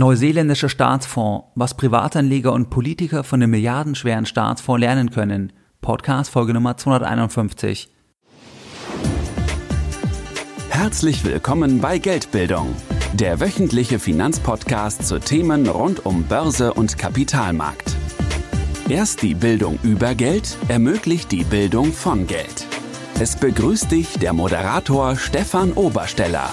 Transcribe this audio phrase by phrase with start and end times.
[0.00, 5.52] Neuseeländischer Staatsfonds, was Privatanleger und Politiker von dem milliardenschweren Staatsfonds lernen können.
[5.82, 7.90] Podcast Folge Nummer 251.
[10.70, 12.74] Herzlich willkommen bei Geldbildung,
[13.12, 17.94] der wöchentliche Finanzpodcast zu Themen rund um Börse und Kapitalmarkt.
[18.88, 22.66] Erst die Bildung über Geld ermöglicht die Bildung von Geld.
[23.20, 26.48] Es begrüßt dich der Moderator Stefan Obersteller.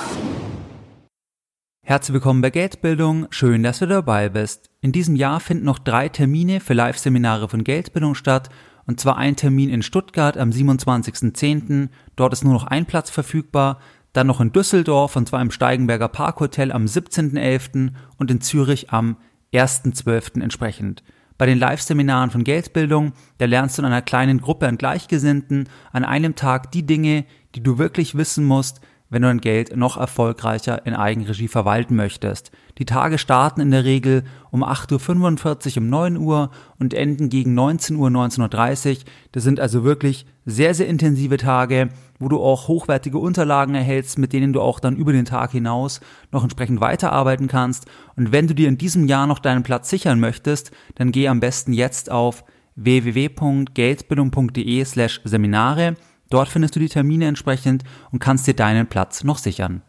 [1.90, 4.70] Herzlich willkommen bei Geldbildung, schön, dass du dabei bist.
[4.82, 8.50] In diesem Jahr finden noch drei Termine für Live-Seminare von Geldbildung statt,
[8.86, 11.88] und zwar ein Termin in Stuttgart am 27.10.,
[12.18, 13.80] dort ist nur noch ein Platz verfügbar,
[14.12, 17.94] dann noch in Düsseldorf und zwar im Steigenberger Parkhotel am 17.11.
[18.18, 19.16] und in Zürich am
[19.54, 20.42] 1.12.
[20.42, 21.06] entsprechend.
[21.38, 26.04] Bei den Live-Seminaren von Geldbildung, da lernst du in einer kleinen Gruppe an Gleichgesinnten an
[26.04, 27.24] einem Tag die Dinge,
[27.56, 32.52] die du wirklich wissen musst, wenn du dein Geld noch erfolgreicher in Eigenregie verwalten möchtest.
[32.78, 37.54] Die Tage starten in der Regel um 8.45 Uhr um 9 Uhr und enden gegen
[37.54, 38.98] 19 Uhr, 19.30 Uhr.
[39.32, 44.34] Das sind also wirklich sehr, sehr intensive Tage, wo du auch hochwertige Unterlagen erhältst, mit
[44.34, 47.86] denen du auch dann über den Tag hinaus noch entsprechend weiterarbeiten kannst.
[48.16, 51.40] Und wenn du dir in diesem Jahr noch deinen Platz sichern möchtest, dann geh am
[51.40, 52.44] besten jetzt auf
[52.76, 55.96] www.geldbildung.de slash Seminare
[56.30, 59.82] Dort findest du die Termine entsprechend und kannst dir deinen Platz noch sichern.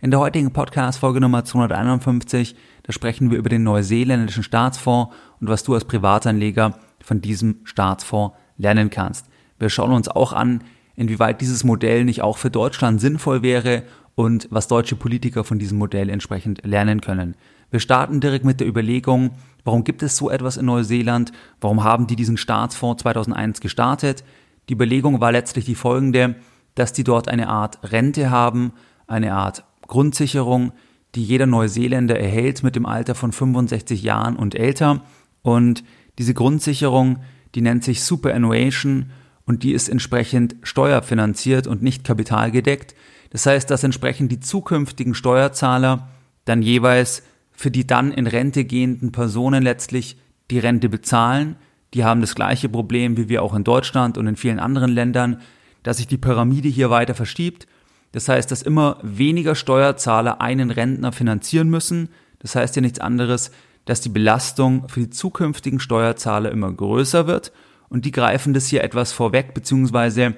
[0.00, 5.64] In der heutigen Podcast-Folge Nummer 251, da sprechen wir über den neuseeländischen Staatsfonds und was
[5.64, 9.26] du als Privatanleger von diesem Staatsfonds lernen kannst.
[9.58, 10.62] Wir schauen uns auch an,
[10.94, 13.82] inwieweit dieses Modell nicht auch für Deutschland sinnvoll wäre
[14.14, 17.34] und was deutsche Politiker von diesem Modell entsprechend lernen können.
[17.70, 19.32] Wir starten direkt mit der Überlegung,
[19.64, 21.32] warum gibt es so etwas in Neuseeland?
[21.60, 24.22] Warum haben die diesen Staatsfonds 2001 gestartet?
[24.68, 26.36] Die Überlegung war letztlich die folgende,
[26.74, 28.72] dass die dort eine Art Rente haben,
[29.06, 30.72] eine Art Grundsicherung,
[31.14, 35.02] die jeder Neuseeländer erhält mit dem Alter von 65 Jahren und älter.
[35.42, 35.82] Und
[36.18, 37.20] diese Grundsicherung,
[37.54, 39.10] die nennt sich Superannuation
[39.46, 42.94] und die ist entsprechend steuerfinanziert und nicht kapitalgedeckt.
[43.30, 46.08] Das heißt, dass entsprechend die zukünftigen Steuerzahler
[46.44, 47.22] dann jeweils
[47.52, 50.18] für die dann in Rente gehenden Personen letztlich
[50.50, 51.56] die Rente bezahlen,
[51.94, 55.40] die haben das gleiche Problem wie wir auch in Deutschland und in vielen anderen Ländern,
[55.82, 57.66] dass sich die Pyramide hier weiter verschiebt.
[58.12, 62.08] Das heißt, dass immer weniger Steuerzahler einen Rentner finanzieren müssen.
[62.40, 63.50] Das heißt ja nichts anderes,
[63.84, 67.52] dass die Belastung für die zukünftigen Steuerzahler immer größer wird.
[67.88, 70.34] Und die greifen das hier etwas vorweg, beziehungsweise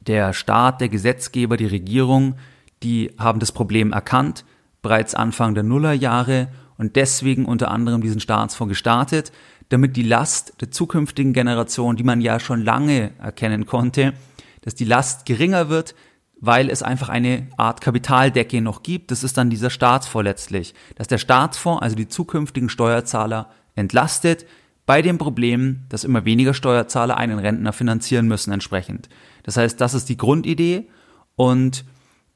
[0.00, 2.36] der Staat, der Gesetzgeber, die Regierung,
[2.82, 4.44] die haben das Problem erkannt,
[4.82, 6.48] bereits Anfang der Nullerjahre
[6.78, 9.30] und deswegen unter anderem diesen Staatsfonds gestartet,
[9.70, 14.12] damit die Last der zukünftigen Generation, die man ja schon lange erkennen konnte,
[14.60, 15.94] dass die Last geringer wird,
[16.40, 19.10] weil es einfach eine Art Kapitaldecke noch gibt.
[19.10, 24.46] Das ist dann dieser Staatsfonds letztlich, dass der Staatsfonds also die zukünftigen Steuerzahler entlastet
[24.86, 29.08] bei dem Problem, dass immer weniger Steuerzahler einen Rentner finanzieren müssen entsprechend.
[29.44, 30.88] Das heißt, das ist die Grundidee
[31.36, 31.84] und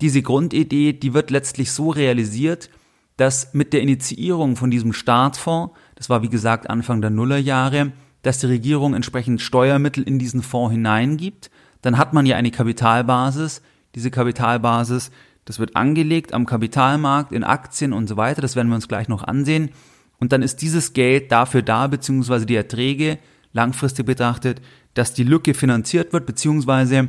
[0.00, 2.70] diese Grundidee, die wird letztlich so realisiert,
[3.16, 5.74] dass mit der Initiierung von diesem Staatsfonds
[6.04, 10.74] das war wie gesagt Anfang der Nullerjahre, dass die Regierung entsprechend Steuermittel in diesen Fonds
[10.74, 11.50] hineingibt.
[11.80, 13.62] Dann hat man ja eine Kapitalbasis.
[13.94, 15.10] Diese Kapitalbasis,
[15.46, 18.42] das wird angelegt am Kapitalmarkt, in Aktien und so weiter.
[18.42, 19.70] Das werden wir uns gleich noch ansehen.
[20.18, 23.18] Und dann ist dieses Geld dafür da, beziehungsweise die Erträge
[23.54, 24.60] langfristig betrachtet,
[24.92, 27.08] dass die Lücke finanziert wird, beziehungsweise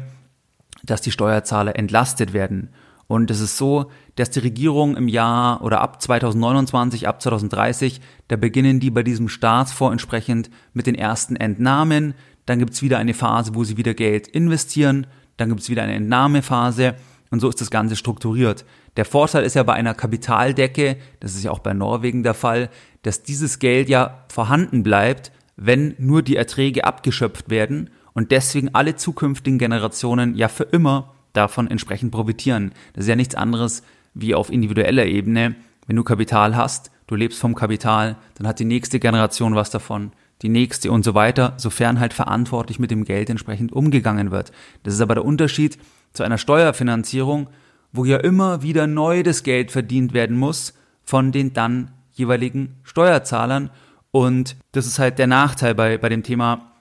[0.83, 2.69] dass die Steuerzahler entlastet werden.
[3.07, 8.35] Und es ist so, dass die Regierung im Jahr oder ab 2029, ab 2030, da
[8.35, 12.15] beginnen die bei diesem Staatsfonds entsprechend mit den ersten Entnahmen.
[12.45, 15.07] Dann gibt's wieder eine Phase, wo sie wieder Geld investieren.
[15.37, 16.95] Dann gibt's wieder eine Entnahmephase.
[17.29, 18.65] Und so ist das Ganze strukturiert.
[18.97, 22.69] Der Vorteil ist ja bei einer Kapitaldecke, das ist ja auch bei Norwegen der Fall,
[23.01, 28.95] dass dieses Geld ja vorhanden bleibt, wenn nur die Erträge abgeschöpft werden und deswegen alle
[28.95, 32.71] zukünftigen Generationen ja für immer davon entsprechend profitieren.
[32.93, 35.55] Das ist ja nichts anderes wie auf individueller Ebene.
[35.87, 40.11] Wenn du Kapital hast, du lebst vom Kapital, dann hat die nächste Generation was davon,
[40.41, 44.51] die nächste und so weiter, sofern halt verantwortlich mit dem Geld entsprechend umgegangen wird.
[44.83, 45.77] Das ist aber der Unterschied
[46.13, 47.47] zu einer Steuerfinanzierung,
[47.91, 50.73] wo ja immer wieder neu das Geld verdient werden muss
[51.03, 53.69] von den dann jeweiligen Steuerzahlern.
[54.11, 56.71] Und das ist halt der Nachteil bei, bei dem Thema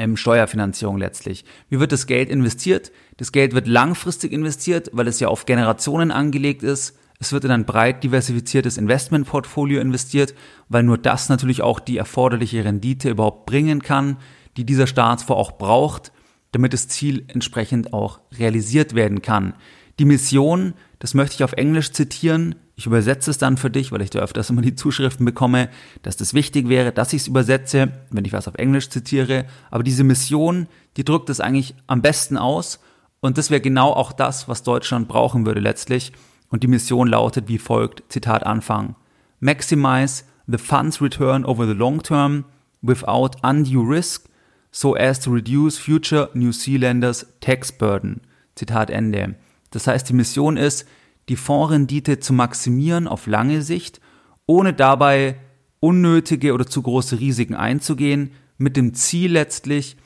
[0.00, 1.44] ähm, Steuerfinanzierung letztlich.
[1.68, 2.90] Wie wird das Geld investiert?
[3.18, 6.98] Das Geld wird langfristig investiert, weil es ja auf Generationen angelegt ist.
[7.20, 10.34] Es wird in ein breit diversifiziertes Investmentportfolio investiert,
[10.70, 14.16] weil nur das natürlich auch die erforderliche Rendite überhaupt bringen kann,
[14.56, 16.12] die dieser Staatsfonds auch braucht,
[16.52, 19.54] damit das Ziel entsprechend auch realisiert werden kann.
[19.98, 24.00] Die Mission, das möchte ich auf Englisch zitieren, Ich übersetze es dann für dich, weil
[24.00, 25.68] ich da öfters immer die Zuschriften bekomme,
[26.00, 29.44] dass das wichtig wäre, dass ich es übersetze, wenn ich was auf Englisch zitiere.
[29.70, 30.66] Aber diese Mission,
[30.96, 32.80] die drückt es eigentlich am besten aus.
[33.20, 36.12] Und das wäre genau auch das, was Deutschland brauchen würde letztlich.
[36.48, 38.96] Und die Mission lautet wie folgt, Zitat Anfang.
[39.40, 42.46] Maximize the funds return over the long term
[42.80, 44.24] without undue risk
[44.72, 48.22] so as to reduce future New Zealanders tax burden.
[48.54, 49.34] Zitat Ende.
[49.70, 50.86] Das heißt, die Mission ist,
[51.28, 54.00] die Fondsrendite zu maximieren auf lange Sicht,
[54.46, 55.36] ohne dabei
[55.80, 59.96] unnötige oder zu große Risiken einzugehen, mit dem Ziel letztlich,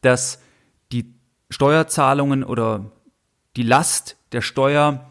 [0.00, 0.40] dass
[0.92, 1.14] die
[1.50, 2.92] Steuerzahlungen oder
[3.56, 5.10] die Last der Steuer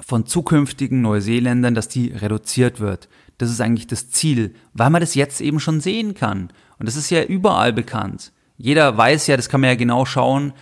[0.00, 3.08] von zukünftigen Neuseeländern, dass die reduziert wird.
[3.38, 6.50] Das ist eigentlich das Ziel, weil man das jetzt eben schon sehen kann.
[6.78, 8.32] Und das ist ja überall bekannt.
[8.56, 10.52] Jeder weiß ja, das kann man ja genau schauen,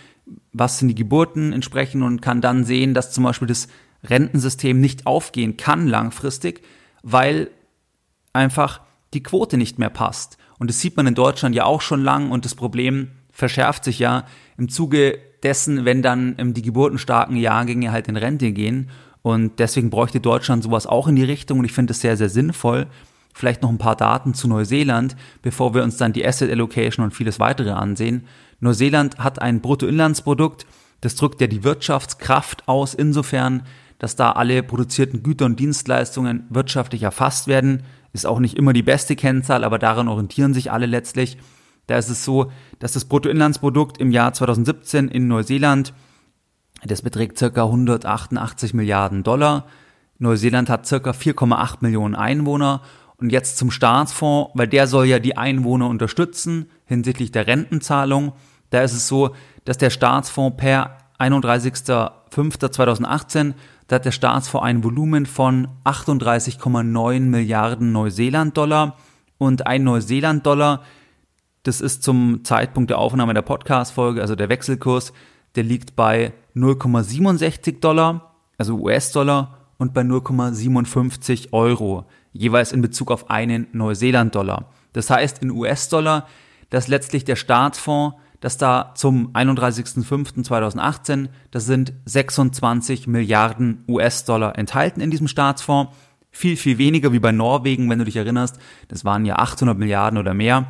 [0.53, 3.67] was sind die Geburten entsprechend und kann dann sehen, dass zum Beispiel das
[4.03, 6.61] Rentensystem nicht aufgehen kann langfristig,
[7.03, 7.49] weil
[8.33, 8.81] einfach
[9.13, 10.37] die Quote nicht mehr passt.
[10.59, 13.99] Und das sieht man in Deutschland ja auch schon lang und das Problem verschärft sich
[13.99, 14.25] ja
[14.57, 18.89] im Zuge dessen, wenn dann ähm, die geburtenstarken Jahrgänge halt in Rente gehen.
[19.21, 22.29] Und deswegen bräuchte Deutschland sowas auch in die Richtung und ich finde es sehr, sehr
[22.29, 22.87] sinnvoll.
[23.33, 27.13] Vielleicht noch ein paar Daten zu Neuseeland, bevor wir uns dann die Asset Allocation und
[27.13, 28.25] vieles weitere ansehen.
[28.59, 30.65] Neuseeland hat ein Bruttoinlandsprodukt,
[31.01, 33.63] das drückt ja die Wirtschaftskraft aus, insofern,
[33.99, 37.83] dass da alle produzierten Güter und Dienstleistungen wirtschaftlich erfasst werden.
[38.13, 41.37] Ist auch nicht immer die beste Kennzahl, aber daran orientieren sich alle letztlich.
[41.87, 45.93] Da ist es so, dass das Bruttoinlandsprodukt im Jahr 2017 in Neuseeland,
[46.83, 49.65] das beträgt circa 188 Milliarden Dollar.
[50.19, 52.81] Neuseeland hat circa 4,8 Millionen Einwohner
[53.17, 58.33] und jetzt zum Staatsfonds, weil der soll ja die Einwohner unterstützen hinsichtlich der Rentenzahlung.
[58.69, 59.33] Da ist es so,
[59.65, 63.53] dass der Staatsfonds per 31.05.2018,
[63.87, 68.97] da hat der Staatsfonds ein Volumen von 38,9 Milliarden Neuseeland-Dollar
[69.37, 70.83] und ein Neuseeland-Dollar,
[71.63, 75.13] das ist zum Zeitpunkt der Aufnahme der Podcast-Folge, also der Wechselkurs,
[75.55, 83.29] der liegt bei 0,67 Dollar, also US-Dollar, und bei 0,57 Euro jeweils in Bezug auf
[83.29, 84.71] einen Neuseeland-Dollar.
[84.93, 86.27] Das heißt in US-Dollar,
[86.69, 95.11] dass letztlich der Staatsfonds, dass da zum 31.05.2018, das sind 26 Milliarden US-Dollar enthalten in
[95.11, 95.93] diesem Staatsfonds.
[96.31, 98.59] Viel, viel weniger wie bei Norwegen, wenn du dich erinnerst.
[98.89, 100.67] Das waren ja 800 Milliarden oder mehr.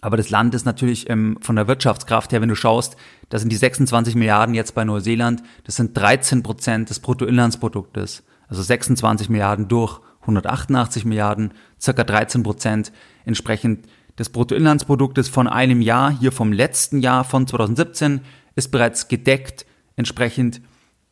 [0.00, 2.96] Aber das Land ist natürlich ähm, von der Wirtschaftskraft her, wenn du schaust,
[3.28, 8.22] das sind die 26 Milliarden jetzt bei Neuseeland, das sind 13 Prozent des Bruttoinlandsproduktes.
[8.46, 12.92] Also 26 Milliarden durch 188 Milliarden, circa 13 Prozent
[13.24, 13.86] entsprechend
[14.18, 18.20] des Bruttoinlandsproduktes von einem Jahr, hier vom letzten Jahr von 2017,
[18.56, 19.64] ist bereits gedeckt
[19.96, 20.60] entsprechend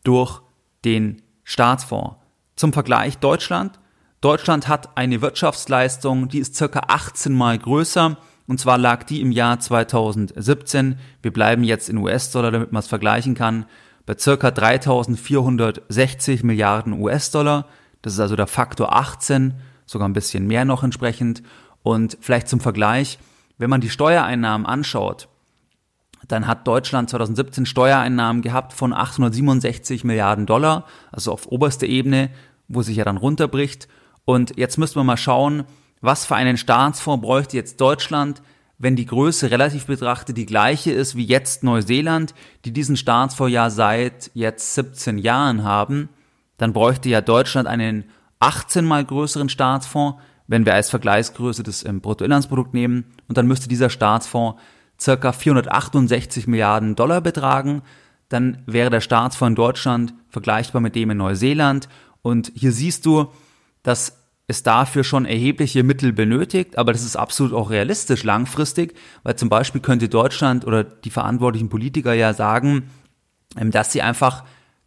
[0.02, 0.40] durch
[0.84, 2.16] den Staatsfonds.
[2.56, 3.78] Zum Vergleich Deutschland.
[4.20, 8.16] Deutschland hat eine Wirtschaftsleistung, die ist circa 18 mal größer.
[8.48, 12.86] Und zwar lag die im Jahr 2017, wir bleiben jetzt in US-Dollar, damit man es
[12.86, 13.66] vergleichen kann,
[14.06, 17.66] bei circa 3460 Milliarden US-Dollar.
[18.02, 19.54] Das ist also der Faktor 18,
[19.84, 21.42] sogar ein bisschen mehr noch entsprechend.
[21.86, 23.20] Und vielleicht zum Vergleich,
[23.58, 25.28] wenn man die Steuereinnahmen anschaut,
[26.26, 32.30] dann hat Deutschland 2017 Steuereinnahmen gehabt von 867 Milliarden Dollar, also auf oberster Ebene,
[32.66, 33.86] wo sich ja dann runterbricht.
[34.24, 35.62] Und jetzt müssen wir mal schauen,
[36.00, 38.42] was für einen Staatsfonds bräuchte jetzt Deutschland,
[38.78, 42.34] wenn die Größe relativ betrachtet die gleiche ist wie jetzt Neuseeland,
[42.64, 46.08] die diesen Staatsfonds ja seit jetzt 17 Jahren haben
[46.58, 48.04] dann bräuchte ja Deutschland einen
[48.40, 53.04] 18 mal größeren Staatsfonds, wenn wir als Vergleichsgröße das ähm, Bruttoinlandsprodukt nehmen.
[53.28, 54.60] Und dann müsste dieser Staatsfonds
[55.00, 57.82] circa 468 Milliarden Dollar betragen.
[58.28, 61.88] Dann wäre der Staatsfonds in Deutschland vergleichbar mit dem in Neuseeland.
[62.22, 63.26] Und hier siehst du,
[63.82, 69.34] dass es dafür schon erhebliche Mittel benötigt, aber das ist absolut auch realistisch langfristig, weil
[69.36, 72.90] zum Beispiel könnte Deutschland oder die verantwortlichen Politiker ja sagen,
[73.56, 74.44] ähm, dass sie einfach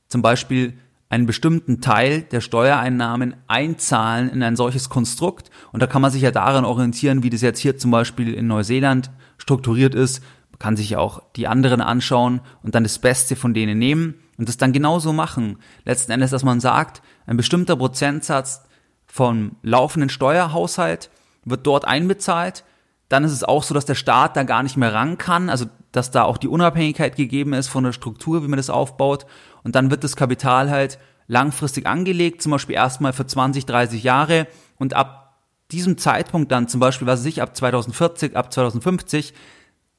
[0.07, 0.73] zum Beispiel
[1.09, 5.49] einen bestimmten Teil der Steuereinnahmen einzahlen in ein solches Konstrukt.
[5.71, 8.47] Und da kann man sich ja daran orientieren, wie das jetzt hier zum Beispiel in
[8.47, 10.23] Neuseeland strukturiert ist.
[10.51, 14.47] Man kann sich auch die anderen anschauen und dann das Beste von denen nehmen und
[14.47, 15.57] das dann genauso machen.
[15.83, 18.63] Letzten Endes, dass man sagt, ein bestimmter Prozentsatz
[19.07, 21.09] vom laufenden Steuerhaushalt
[21.43, 22.63] wird dort einbezahlt.
[23.09, 25.65] Dann ist es auch so, dass der Staat da gar nicht mehr ran kann, also
[25.91, 29.25] dass da auch die Unabhängigkeit gegeben ist von der Struktur, wie man das aufbaut.
[29.63, 34.47] Und dann wird das Kapital halt langfristig angelegt, zum Beispiel erstmal für 20, 30 Jahre.
[34.77, 35.37] Und ab
[35.71, 39.33] diesem Zeitpunkt dann, zum Beispiel, was weiß ich, ab 2040, ab 2050,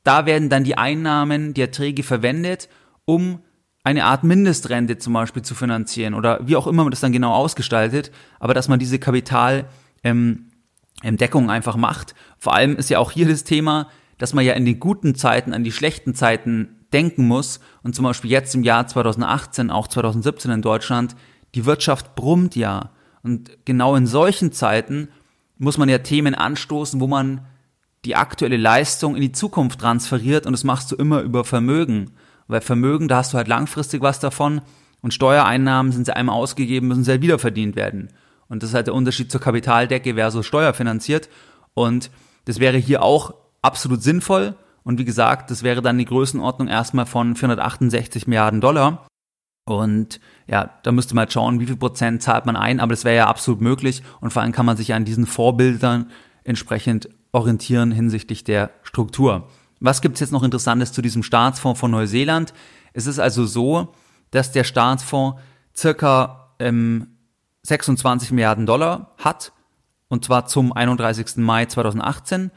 [0.02, 2.69] da werden dann die Einnahmen, die Erträge verwendet,
[3.05, 3.40] um
[3.83, 7.33] eine Art Mindestrente zum Beispiel zu finanzieren oder wie auch immer man das dann genau
[7.33, 9.67] ausgestaltet, aber dass man diese Kapital
[10.05, 10.50] ähm,
[11.02, 12.14] Deckung einfach macht.
[12.38, 13.88] Vor allem ist ja auch hier das Thema,
[14.19, 18.05] dass man ja in den guten Zeiten an die schlechten Zeiten denken muss und zum
[18.05, 21.17] Beispiel jetzt im Jahr 2018, auch 2017 in Deutschland,
[21.55, 22.91] die Wirtschaft brummt ja.
[23.23, 25.09] Und genau in solchen Zeiten
[25.59, 27.47] muss man ja Themen anstoßen, wo man
[28.05, 32.13] die aktuelle Leistung in die Zukunft transferiert und das machst du immer über Vermögen.
[32.49, 34.63] Weil Vermögen, da hast du halt langfristig was davon
[35.03, 38.09] und Steuereinnahmen sind sie einmal ausgegeben, müssen sie halt wiederverdient werden.
[38.49, 41.29] Und das ist halt der Unterschied zur Kapitaldecke versus steuerfinanziert.
[41.75, 42.11] Und
[42.47, 44.57] das wäre hier auch absolut sinnvoll.
[44.85, 49.07] Und wie gesagt, das wäre dann die Größenordnung erstmal von 468 Milliarden Dollar.
[49.65, 53.05] Und ja, da müsste man halt schauen, wie viel Prozent zahlt man ein, aber das
[53.05, 54.03] wäre ja absolut möglich.
[54.21, 56.11] Und vor allem kann man sich an diesen Vorbildern
[56.45, 59.49] entsprechend orientieren hinsichtlich der Struktur.
[59.79, 62.53] Was gibt's jetzt noch Interessantes zu diesem Staatsfonds von Neuseeland?
[62.93, 63.95] Es ist also so,
[64.31, 65.41] dass der Staatsfonds
[65.77, 67.17] circa ähm,
[67.63, 69.53] 26 Milliarden Dollar hat,
[70.09, 71.37] und zwar zum 31.
[71.37, 72.51] Mai 2018.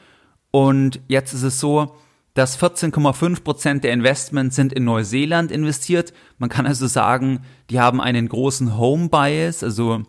[0.52, 1.96] Und jetzt ist es so,
[2.34, 6.14] dass 14,5 Prozent der Investments sind in Neuseeland investiert.
[6.40, 10.04] Man kann also sagen, die haben einen großen Home Bias, also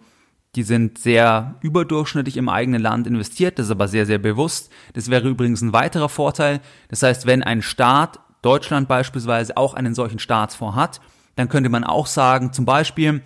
[0.55, 4.71] die sind sehr überdurchschnittlich im eigenen Land investiert, das ist aber sehr, sehr bewusst.
[4.95, 6.61] Das wäre übrigens ein weiterer Vorteil.
[6.89, 11.01] Das heißt, wenn ein Staat, Deutschland beispielsweise, auch einen solchen Staatsfonds hat,
[11.35, 13.23] dann könnte man auch sagen, zum Beispiel,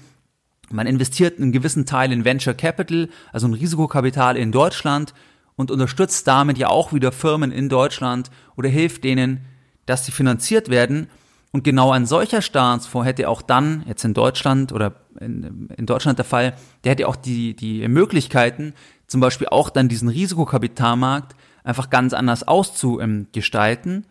[0.70, 5.12] man investiert einen gewissen Teil in Venture Capital, also ein Risikokapital in Deutschland
[5.58, 9.44] und unterstützt damit ja auch wieder Firmen in Deutschland oder hilft denen,
[9.86, 11.08] dass sie finanziert werden.
[11.50, 16.16] Und genau ein solcher Staatsfonds hätte auch dann, jetzt in Deutschland oder in, in Deutschland
[16.16, 18.72] der Fall, der hätte auch die, die Möglichkeiten,
[19.08, 21.34] zum Beispiel auch dann diesen Risikokapitalmarkt
[21.64, 24.06] einfach ganz anders auszugestalten,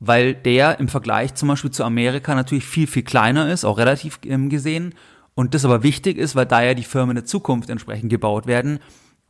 [0.00, 4.20] weil der im Vergleich zum Beispiel zu Amerika natürlich viel, viel kleiner ist, auch relativ
[4.26, 4.94] ähm, gesehen
[5.34, 8.80] und das aber wichtig ist, weil da ja die Firmen der Zukunft entsprechend gebaut werden.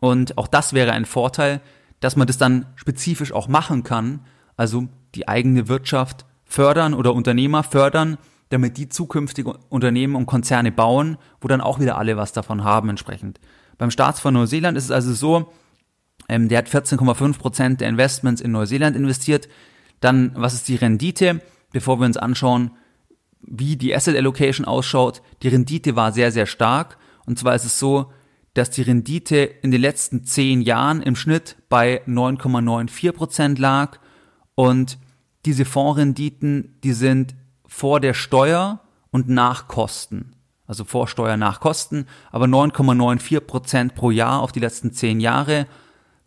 [0.00, 1.60] Und auch das wäre ein Vorteil,
[2.00, 4.20] dass man das dann spezifisch auch machen kann,
[4.56, 11.18] also die eigene Wirtschaft fördern oder Unternehmer fördern, damit die zukünftige Unternehmen und Konzerne bauen,
[11.40, 13.38] wo dann auch wieder alle was davon haben entsprechend.
[13.78, 15.52] Beim Staatsfonds Neuseeland ist es also so,
[16.28, 19.48] ähm, der hat 14,5 Prozent der Investments in Neuseeland investiert.
[20.00, 21.40] Dann, was ist die Rendite?
[21.72, 22.72] Bevor wir uns anschauen,
[23.42, 25.22] wie die Asset Allocation ausschaut.
[25.42, 26.98] Die Rendite war sehr, sehr stark.
[27.26, 28.12] Und zwar ist es so,
[28.54, 33.98] dass die Rendite in den letzten zehn Jahren im Schnitt bei 9,94 Prozent lag.
[34.54, 34.98] Und
[35.44, 37.34] diese Fondsrenditen, die sind
[37.66, 38.80] vor der Steuer
[39.10, 40.34] und nach Kosten.
[40.66, 45.66] Also vor Steuer nach Kosten, aber 9,94 Prozent pro Jahr auf die letzten zehn Jahre.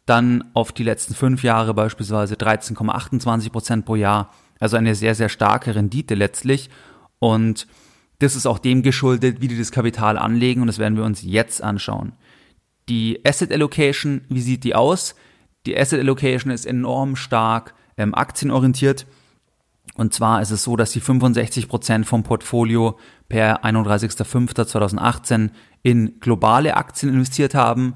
[0.05, 4.31] Dann auf die letzten fünf Jahre beispielsweise 13,28 Prozent pro Jahr.
[4.59, 6.69] Also eine sehr, sehr starke Rendite letztlich.
[7.19, 7.67] Und
[8.23, 11.21] das ist auch dem geschuldet, wie die das Kapital anlegen und das werden wir uns
[11.23, 12.13] jetzt anschauen.
[12.89, 15.15] Die Asset Allocation, wie sieht die aus?
[15.65, 19.05] Die Asset Allocation ist enorm stark ähm, aktienorientiert.
[19.95, 22.97] Und zwar ist es so, dass sie 65 Prozent vom Portfolio
[23.29, 25.51] per 31.05.2018
[25.83, 27.93] in globale Aktien investiert haben.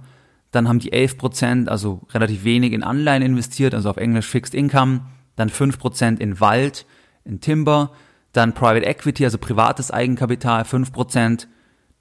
[0.52, 4.54] Dann haben die 11%, Prozent, also relativ wenig in Anleihen investiert, also auf Englisch Fixed
[4.54, 5.02] Income.
[5.36, 6.86] Dann 5% in Wald,
[7.26, 7.92] in Timber,
[8.38, 11.48] dann Private Equity, also privates Eigenkapital, 5%.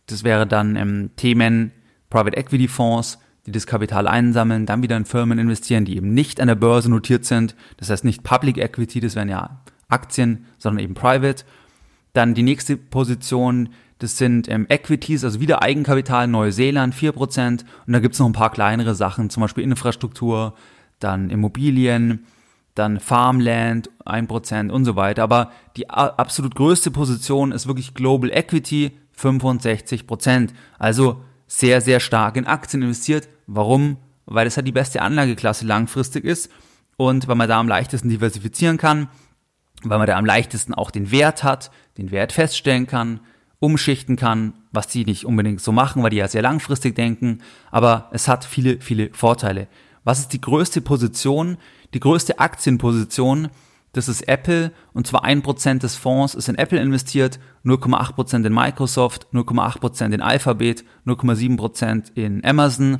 [0.06, 1.72] Das wäre dann ähm, Themen
[2.10, 6.40] Private Equity Fonds, die das Kapital einsammeln, dann wieder in Firmen investieren, die eben nicht
[6.40, 7.56] an der Börse notiert sind.
[7.78, 11.44] Das heißt nicht Public Equity, das wären ja Aktien, sondern eben Private.
[12.12, 17.64] Dann die nächste Position, das sind ähm, Equities, also wieder Eigenkapital, Neuseeland 4%.
[17.86, 20.54] Und da gibt's noch ein paar kleinere Sachen, zum Beispiel Infrastruktur,
[20.98, 22.26] dann Immobilien,
[22.78, 25.22] dann Farmland 1% und so weiter.
[25.22, 30.50] Aber die absolut größte Position ist wirklich Global Equity 65%.
[30.78, 33.28] Also sehr, sehr stark in Aktien investiert.
[33.46, 33.96] Warum?
[34.26, 36.50] Weil es halt die beste Anlageklasse langfristig ist
[36.96, 39.08] und weil man da am leichtesten diversifizieren kann,
[39.82, 43.20] weil man da am leichtesten auch den Wert hat, den Wert feststellen kann,
[43.58, 48.10] umschichten kann, was die nicht unbedingt so machen, weil die ja sehr langfristig denken, aber
[48.12, 49.68] es hat viele, viele Vorteile.
[50.04, 51.56] Was ist die größte Position?
[51.94, 53.48] Die größte Aktienposition,
[53.92, 59.26] das ist Apple und zwar 1% des Fonds ist in Apple investiert, 0,8% in Microsoft,
[59.32, 62.98] 0,8% in Alphabet, 0,7% in Amazon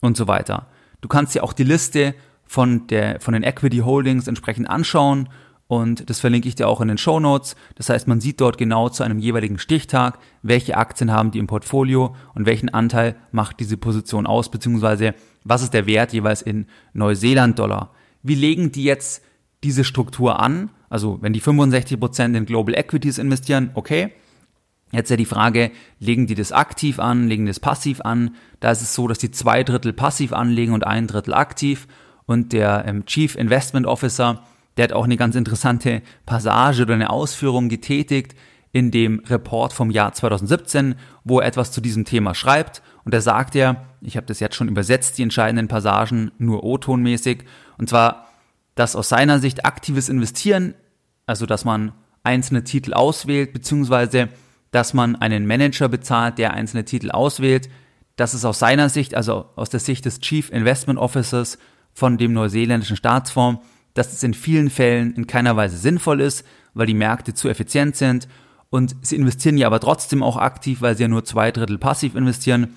[0.00, 0.68] und so weiter.
[1.00, 2.14] Du kannst dir auch die Liste
[2.46, 5.28] von, der, von den Equity Holdings entsprechend anschauen
[5.70, 7.54] und das verlinke ich dir auch in den Show Notes.
[7.76, 11.46] Das heißt, man sieht dort genau zu einem jeweiligen Stichtag, welche Aktien haben die im
[11.46, 16.66] Portfolio und welchen Anteil macht diese Position aus, beziehungsweise was ist der Wert jeweils in
[16.92, 17.92] Neuseeland-Dollar.
[18.22, 19.22] Wie legen die jetzt
[19.64, 20.70] diese Struktur an?
[20.88, 24.12] Also wenn die 65% in Global Equities investieren, okay.
[24.92, 28.34] Jetzt ja die Frage, legen die das aktiv an, legen das passiv an?
[28.58, 31.86] Da ist es so, dass die zwei Drittel passiv anlegen und ein Drittel aktiv.
[32.26, 34.42] Und der ähm, Chief Investment Officer,
[34.76, 38.34] der hat auch eine ganz interessante Passage oder eine Ausführung getätigt
[38.72, 42.82] in dem Report vom Jahr 2017, wo er etwas zu diesem Thema schreibt.
[43.04, 47.44] Und er sagt ja, ich habe das jetzt schon übersetzt, die entscheidenden Passagen, nur O-Tonmäßig.
[47.80, 48.28] Und zwar,
[48.74, 50.74] dass aus seiner Sicht aktives Investieren,
[51.24, 54.28] also dass man einzelne Titel auswählt, beziehungsweise
[54.70, 57.70] dass man einen Manager bezahlt, der einzelne Titel auswählt,
[58.16, 61.56] das ist aus seiner Sicht, also aus der Sicht des Chief Investment Officers
[61.94, 66.44] von dem neuseeländischen Staatsfonds, dass es in vielen Fällen in keiner Weise sinnvoll ist,
[66.74, 68.28] weil die Märkte zu effizient sind
[68.68, 72.14] und sie investieren ja aber trotzdem auch aktiv, weil sie ja nur zwei Drittel passiv
[72.14, 72.74] investieren.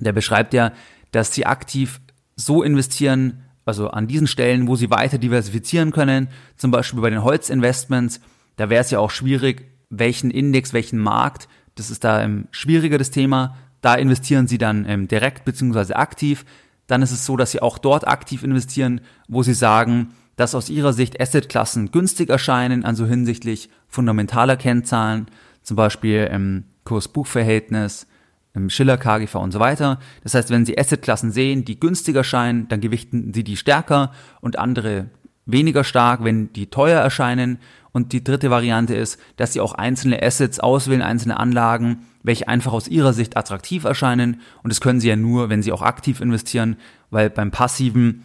[0.00, 0.72] Der beschreibt ja,
[1.12, 2.02] dass sie aktiv
[2.36, 7.22] so investieren, also an diesen Stellen, wo sie weiter diversifizieren können, zum Beispiel bei den
[7.22, 8.20] Holzinvestments,
[8.56, 12.98] da wäre es ja auch schwierig, welchen Index, welchen Markt, das ist da ähm, schwieriger
[12.98, 16.44] das Thema, da investieren sie dann ähm, direkt beziehungsweise aktiv.
[16.88, 20.70] Dann ist es so, dass sie auch dort aktiv investieren, wo sie sagen, dass aus
[20.70, 25.26] ihrer Sicht Assetklassen günstig erscheinen, also hinsichtlich fundamentaler Kennzahlen,
[25.62, 28.06] zum Beispiel im Kurs-Buch-Verhältnis,
[28.54, 29.98] im Schiller-KGV und so weiter.
[30.22, 34.58] Das heißt, wenn Sie Assetklassen sehen, die günstiger erscheinen, dann gewichten Sie die stärker und
[34.58, 35.10] andere
[35.46, 37.58] weniger stark, wenn die teuer erscheinen.
[37.92, 42.72] Und die dritte Variante ist, dass Sie auch einzelne Assets auswählen, einzelne Anlagen, welche einfach
[42.72, 44.40] aus Ihrer Sicht attraktiv erscheinen.
[44.62, 46.76] Und das können Sie ja nur, wenn Sie auch aktiv investieren,
[47.10, 48.24] weil beim passiven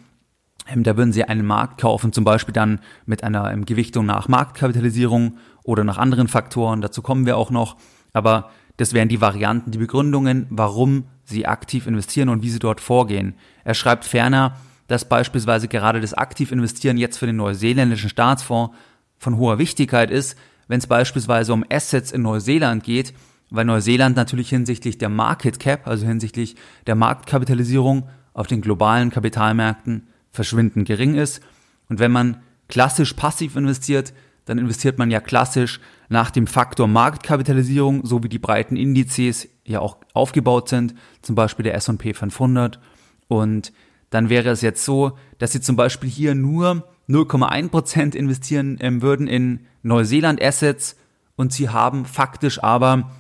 [0.68, 4.27] ähm, da würden Sie einen Markt kaufen, zum Beispiel dann mit einer ähm, Gewichtung nach
[4.27, 6.82] Marktkapitalisierung oder nach anderen Faktoren.
[6.82, 7.77] Dazu kommen wir auch noch.
[8.13, 12.82] Aber das wären die Varianten, die Begründungen, warum Sie aktiv investieren und wie Sie dort
[12.82, 13.36] vorgehen.
[13.63, 18.75] Er schreibt ferner, dass beispielsweise gerade das Aktivinvestieren jetzt für den neuseeländischen Staatsfonds
[19.18, 20.38] von hoher Wichtigkeit ist,
[20.68, 23.13] wenn es beispielsweise um Assets in Neuseeland geht,
[23.50, 26.56] weil Neuseeland natürlich hinsichtlich der Market Cap, also hinsichtlich
[26.88, 31.42] der Marktkapitalisierung auf den globalen Kapitalmärkten verschwindend gering ist.
[31.88, 32.38] Und wenn man
[32.68, 34.13] klassisch passiv investiert,
[34.45, 35.80] dann investiert man ja klassisch
[36.13, 41.63] nach dem Faktor Marktkapitalisierung, so wie die breiten Indizes ja auch aufgebaut sind, zum Beispiel
[41.63, 42.80] der S&P 500.
[43.28, 43.73] Und
[44.12, 49.28] dann wäre es jetzt so, dass sie zum Beispiel hier nur 0,1% investieren ähm, würden
[49.28, 50.97] in Neuseeland Assets
[51.36, 53.12] und sie haben faktisch aber,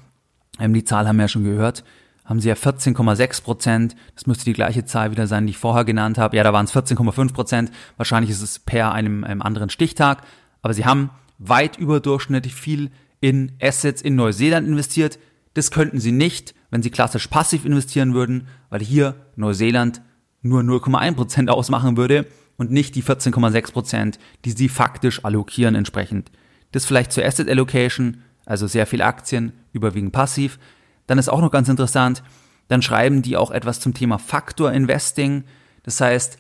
[0.59, 1.83] ähm, die Zahl haben wir ja schon gehört,
[2.25, 3.95] haben sie ja 14,6 Prozent.
[4.13, 6.37] Das müsste die gleiche Zahl wieder sein, die ich vorher genannt habe.
[6.37, 7.71] Ja, da waren es 14,5 Prozent.
[7.97, 10.21] Wahrscheinlich ist es per einem, einem anderen Stichtag.
[10.61, 11.09] Aber sie haben
[11.47, 15.19] weit überdurchschnittlich viel in Assets in Neuseeland investiert.
[15.53, 20.01] Das könnten sie nicht, wenn sie klassisch passiv investieren würden, weil hier Neuseeland
[20.41, 22.25] nur 0,1 Prozent ausmachen würde
[22.57, 26.31] und nicht die 14,6 Prozent, die sie faktisch allokieren entsprechend.
[26.71, 30.59] Das vielleicht zur Asset Allocation, also sehr viel Aktien, überwiegend passiv.
[31.07, 32.23] Dann ist auch noch ganz interessant,
[32.67, 35.43] dann schreiben die auch etwas zum Thema Faktor Investing.
[35.83, 36.37] Das heißt,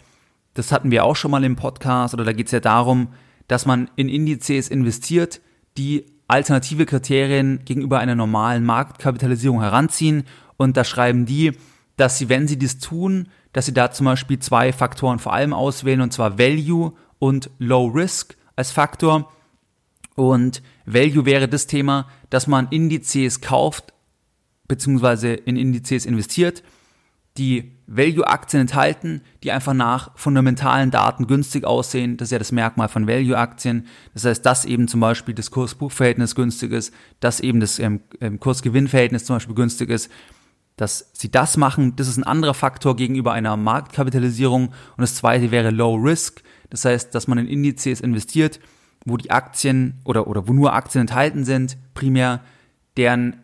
[0.53, 3.09] das hatten wir auch schon mal im Podcast oder da geht es ja darum,
[3.47, 5.41] dass man in Indizes investiert,
[5.77, 10.23] die alternative Kriterien gegenüber einer normalen Marktkapitalisierung heranziehen.
[10.57, 11.51] Und da schreiben die,
[11.97, 15.53] dass sie, wenn sie dies tun, dass sie da zum Beispiel zwei Faktoren vor allem
[15.53, 19.31] auswählen, und zwar Value und Low Risk als Faktor.
[20.15, 23.93] Und Value wäre das Thema, dass man Indizes kauft,
[24.67, 26.63] beziehungsweise in Indizes investiert,
[27.37, 32.17] die Value-Aktien enthalten, die einfach nach fundamentalen Daten günstig aussehen.
[32.17, 33.87] Das ist ja das Merkmal von Value-Aktien.
[34.13, 38.39] Das heißt, dass eben zum Beispiel das Kurs-Buch-Verhältnis günstig ist, dass eben das ähm, ähm,
[38.39, 40.11] Kurs-Gewinn-Verhältnis zum Beispiel günstig ist.
[40.75, 44.67] Dass sie das machen, das ist ein anderer Faktor gegenüber einer Marktkapitalisierung.
[44.67, 46.41] Und das zweite wäre Low Risk.
[46.69, 48.59] Das heißt, dass man in Indizes investiert,
[49.05, 52.41] wo die Aktien oder, oder wo nur Aktien enthalten sind, primär,
[52.97, 53.37] deren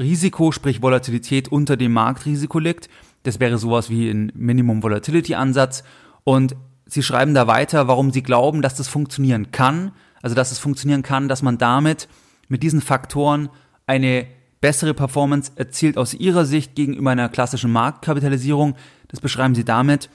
[0.00, 2.88] Risiko, sprich Volatilität unter dem Marktrisiko liegt.
[3.22, 5.84] Das wäre sowas wie ein Minimum Volatility Ansatz.
[6.24, 6.56] Und
[6.86, 9.92] sie schreiben da weiter, warum sie glauben, dass das funktionieren kann.
[10.22, 12.08] Also, dass es funktionieren kann, dass man damit
[12.48, 13.48] mit diesen Faktoren
[13.86, 14.26] eine
[14.60, 18.76] bessere Performance erzielt aus ihrer Sicht gegenüber einer klassischen Marktkapitalisierung.
[19.08, 20.10] Das beschreiben sie damit,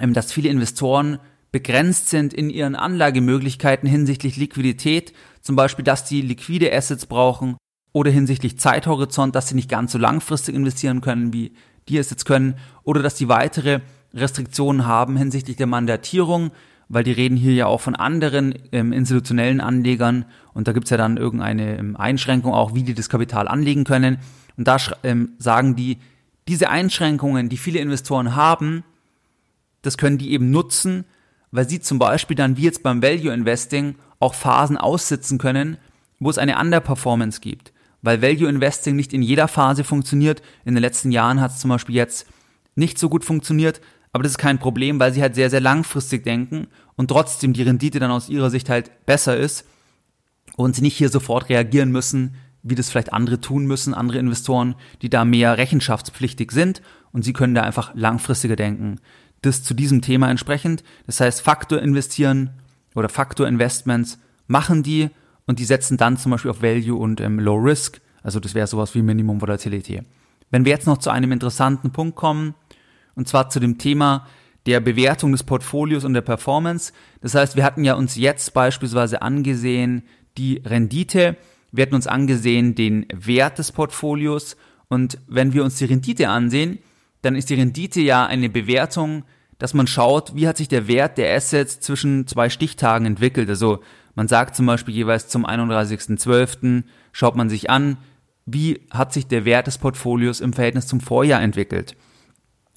[0.00, 1.18] ähm, dass viele Investoren
[1.50, 5.12] begrenzt sind in ihren Anlagemöglichkeiten hinsichtlich Liquidität.
[5.40, 7.56] Zum Beispiel, dass die liquide Assets brauchen
[7.92, 11.52] oder hinsichtlich Zeithorizont, dass sie nicht ganz so langfristig investieren können, wie
[11.88, 13.80] die es jetzt können, oder dass die weitere
[14.14, 16.52] Restriktionen haben hinsichtlich der Mandatierung,
[16.88, 20.96] weil die reden hier ja auch von anderen ähm, institutionellen Anlegern und da gibt's ja
[20.96, 24.18] dann irgendeine ähm, Einschränkung auch, wie die das Kapital anlegen können.
[24.56, 25.98] Und da ähm, sagen die,
[26.46, 28.84] diese Einschränkungen, die viele Investoren haben,
[29.82, 31.04] das können die eben nutzen,
[31.50, 35.76] weil sie zum Beispiel dann wie jetzt beim Value Investing auch Phasen aussitzen können,
[36.20, 37.72] wo es eine Underperformance gibt.
[38.04, 40.42] Weil Value Investing nicht in jeder Phase funktioniert.
[40.66, 42.26] In den letzten Jahren hat es zum Beispiel jetzt
[42.74, 43.80] nicht so gut funktioniert,
[44.12, 47.62] aber das ist kein Problem, weil sie halt sehr, sehr langfristig denken und trotzdem die
[47.62, 49.64] Rendite dann aus ihrer Sicht halt besser ist
[50.56, 54.74] und sie nicht hier sofort reagieren müssen, wie das vielleicht andere tun müssen, andere Investoren,
[55.00, 59.00] die da mehr rechenschaftspflichtig sind und sie können da einfach langfristiger denken.
[59.40, 60.84] Das zu diesem Thema entsprechend.
[61.06, 62.50] Das heißt, Faktor investieren
[62.94, 65.08] oder Faktor Investments machen die
[65.46, 68.00] und die setzen dann zum Beispiel auf Value und ähm, Low Risk.
[68.22, 70.02] Also das wäre sowas wie Minimum Volatility.
[70.50, 72.54] Wenn wir jetzt noch zu einem interessanten Punkt kommen,
[73.14, 74.26] und zwar zu dem Thema
[74.66, 76.92] der Bewertung des Portfolios und der Performance.
[77.20, 80.02] Das heißt, wir hatten ja uns jetzt beispielsweise angesehen
[80.38, 81.36] die Rendite,
[81.70, 84.56] wir hatten uns angesehen den Wert des Portfolios
[84.88, 86.78] und wenn wir uns die Rendite ansehen,
[87.22, 89.24] dann ist die Rendite ja eine Bewertung,
[89.58, 93.48] dass man schaut, wie hat sich der Wert der Assets zwischen zwei Stichtagen entwickelt.
[93.48, 93.80] Also
[94.14, 96.84] man sagt zum Beispiel jeweils zum 31.12.
[97.12, 97.96] schaut man sich an,
[98.46, 101.96] wie hat sich der Wert des Portfolios im Verhältnis zum Vorjahr entwickelt.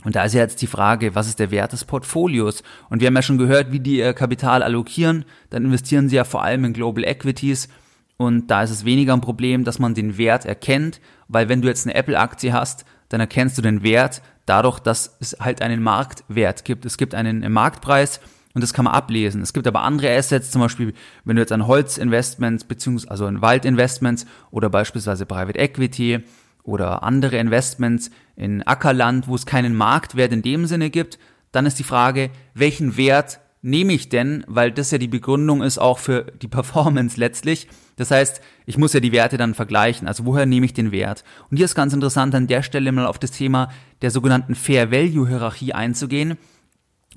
[0.03, 2.63] Und da ist ja jetzt die Frage, was ist der Wert des Portfolios?
[2.89, 5.25] Und wir haben ja schon gehört, wie die ihr Kapital allokieren.
[5.49, 7.67] Dann investieren sie ja vor allem in Global Equities.
[8.15, 11.67] Und da ist es weniger ein Problem, dass man den Wert erkennt, weil wenn du
[11.67, 16.65] jetzt eine Apple-Aktie hast, dann erkennst du den Wert dadurch, dass es halt einen Marktwert
[16.65, 16.85] gibt.
[16.85, 18.19] Es gibt einen Marktpreis
[18.57, 19.43] und das kann man ablesen.
[19.43, 23.43] Es gibt aber andere Assets, zum Beispiel, wenn du jetzt an Holzinvestments beziehungsweise also an
[23.43, 26.21] Waldinvestments oder beispielsweise Private Equity
[26.63, 31.19] oder andere Investments in Ackerland, wo es keinen Marktwert in dem Sinne gibt,
[31.51, 35.77] dann ist die Frage, welchen Wert nehme ich denn, weil das ja die Begründung ist
[35.77, 37.67] auch für die Performance letztlich.
[37.95, 40.07] Das heißt, ich muss ja die Werte dann vergleichen.
[40.07, 41.23] Also woher nehme ich den Wert?
[41.51, 43.69] Und hier ist ganz interessant an der Stelle mal auf das Thema
[44.01, 46.39] der sogenannten Fair Value Hierarchie einzugehen.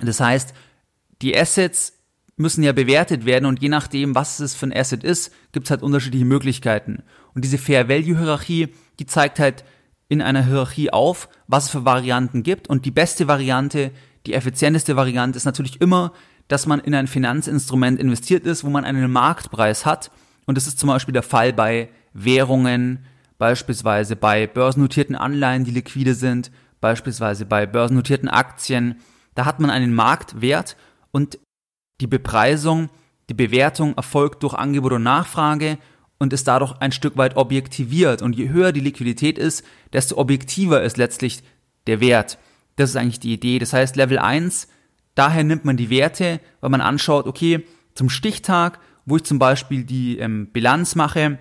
[0.03, 0.55] Das heißt,
[1.23, 1.95] die Assets
[2.37, 5.71] müssen ja bewertet werden und je nachdem, was es für ein Asset ist, gibt es
[5.71, 7.03] halt unterschiedliche Möglichkeiten.
[7.35, 9.65] Und diese Fair Value Hierarchie, die zeigt halt
[10.09, 12.69] in einer Hierarchie auf, was es für Varianten gibt.
[12.69, 13.93] Und die beste Variante,
[14.27, 16.13] die effizienteste Variante ist natürlich immer,
[16.49, 20.11] dass man in ein Finanzinstrument investiert ist, wo man einen Marktpreis hat.
[20.47, 23.05] Und das ist zum Beispiel der Fall bei Währungen,
[23.39, 28.97] beispielsweise bei börsennotierten Anleihen, die liquide sind, beispielsweise bei börsennotierten Aktien.
[29.35, 30.77] Da hat man einen Marktwert
[31.13, 31.39] und
[32.01, 32.89] die Bepreisung,
[33.29, 35.79] die Bewertung erfolgt durch Angebot und Nachfrage
[36.19, 38.23] und ist dadurch ein Stück weit objektiviert.
[38.23, 41.43] Und je höher die Liquidität ist, desto objektiver ist letztlich
[41.87, 42.39] der Wert.
[42.77, 43.59] Das ist eigentlich die Idee.
[43.59, 44.69] Das heißt, Level 1,
[45.15, 49.85] daher nimmt man die Werte, weil man anschaut, okay, zum Stichtag, wo ich zum Beispiel
[49.85, 51.39] die ähm, Bilanz mache,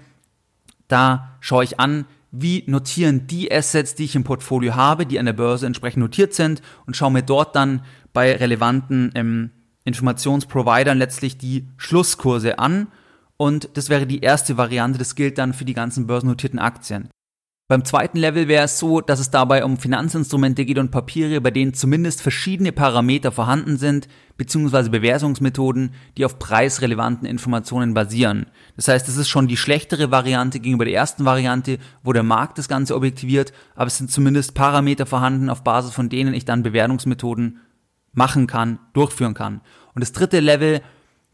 [0.87, 5.25] da schaue ich an, wie notieren die Assets, die ich im Portfolio habe, die an
[5.25, 9.51] der Börse entsprechend notiert sind und schaue mir dort dann bei relevanten ähm,
[9.89, 12.87] Informationsprovidern letztlich die Schlusskurse an
[13.35, 17.09] und das wäre die erste Variante, das gilt dann für die ganzen börsennotierten Aktien.
[17.69, 21.51] Beim zweiten Level wäre es so, dass es dabei um Finanzinstrumente geht und Papiere, bei
[21.51, 28.47] denen zumindest verschiedene Parameter vorhanden sind, beziehungsweise Bewertungsmethoden, die auf preisrelevanten Informationen basieren.
[28.75, 32.57] Das heißt, es ist schon die schlechtere Variante gegenüber der ersten Variante, wo der Markt
[32.57, 36.63] das Ganze objektiviert, aber es sind zumindest Parameter vorhanden, auf Basis von denen ich dann
[36.63, 37.59] Bewertungsmethoden
[38.13, 39.61] machen kann, durchführen kann.
[39.93, 40.81] Und das dritte Level,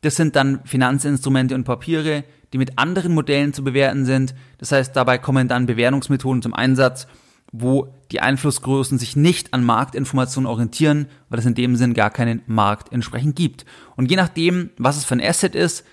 [0.02, 4.36] das sind dann Finanzinstrumente und Papiere, die mit anderen Modellen zu bewerten sind.
[4.60, 7.08] Das heißt, dabei kommen dann Bewertungsmethoden zum Einsatz,
[7.52, 12.42] wo die Einflussgrößen sich nicht an Marktinformationen orientieren, weil es in dem Sinn gar keinen
[12.48, 13.66] Markt entsprechend gibt.
[13.96, 15.86] Und je nachdem, was es für ein Asset ist,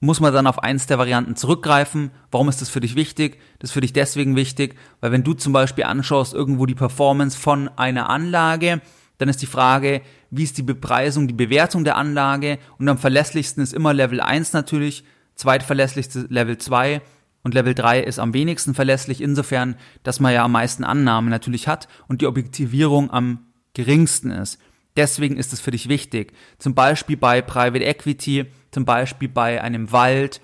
[0.00, 2.12] muss man dann auf eins der Varianten zurückgreifen.
[2.30, 3.38] Warum ist das für dich wichtig?
[3.58, 7.36] Das ist für dich deswegen wichtig, weil wenn du zum Beispiel anschaust irgendwo die Performance
[7.36, 8.80] von einer Anlage,
[9.18, 10.00] dann ist die Frage,
[10.30, 14.52] wie ist die Bepreisung, die Bewertung der Anlage und am verlässlichsten ist immer Level 1
[14.52, 15.04] natürlich,
[15.34, 17.02] zweitverlässlichste Level 2
[17.42, 21.68] und Level 3 ist am wenigsten verlässlich insofern, dass man ja am meisten Annahmen natürlich
[21.68, 24.58] hat und die Objektivierung am geringsten ist.
[24.96, 26.32] Deswegen ist es für dich wichtig.
[26.58, 30.40] Zum Beispiel bei Private Equity, zum Beispiel bei einem Wald.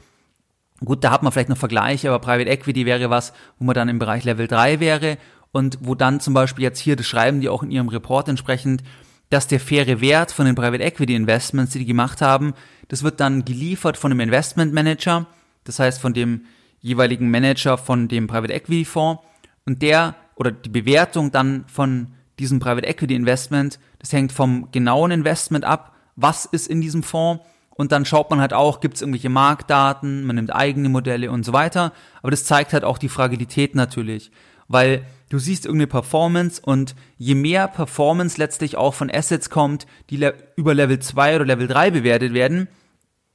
[0.84, 3.88] Gut, da hat man vielleicht noch Vergleiche, aber Private Equity wäre was, wo man dann
[3.88, 5.18] im Bereich Level 3 wäre
[5.54, 8.82] und wo dann zum Beispiel jetzt hier, das schreiben die auch in ihrem Report entsprechend,
[9.30, 12.54] dass der faire Wert von den Private Equity Investments, die die gemacht haben,
[12.88, 15.26] das wird dann geliefert von dem Investment Manager,
[15.62, 16.46] das heißt von dem
[16.80, 19.22] jeweiligen Manager von dem Private Equity Fonds.
[19.64, 22.08] Und der oder die Bewertung dann von
[22.40, 27.44] diesem Private Equity Investment, das hängt vom genauen Investment ab, was ist in diesem Fonds.
[27.70, 31.44] Und dann schaut man halt auch, gibt es irgendwelche Marktdaten, man nimmt eigene Modelle und
[31.44, 34.32] so weiter, aber das zeigt halt auch die Fragilität natürlich.
[34.68, 40.30] Weil du siehst irgendeine Performance und je mehr Performance letztlich auch von Assets kommt, die
[40.56, 42.68] über Level 2 oder Level 3 bewertet werden,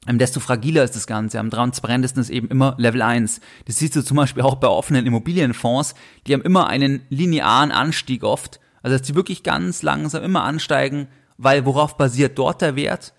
[0.08, 1.40] ähm, desto fragiler ist das Ganze.
[1.40, 3.42] Am transparentesten ist eben immer Level 1.
[3.66, 5.94] Das siehst du zum Beispiel auch bei offenen Immobilienfonds.
[6.26, 8.60] Die haben immer einen linearen Anstieg oft.
[8.82, 13.14] Also dass die wirklich ganz langsam immer ansteigen, weil worauf basiert dort der Wert?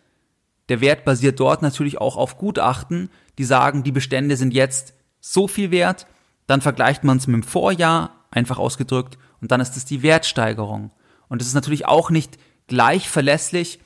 [0.68, 5.49] Der Wert basiert dort natürlich auch auf Gutachten, die sagen, die Bestände sind jetzt so
[5.49, 6.07] viel wert.
[6.50, 10.90] Dann vergleicht man es mit dem Vorjahr, einfach ausgedrückt, und dann ist es die Wertsteigerung.
[11.28, 13.78] Und es ist natürlich auch nicht gleich verlässlich,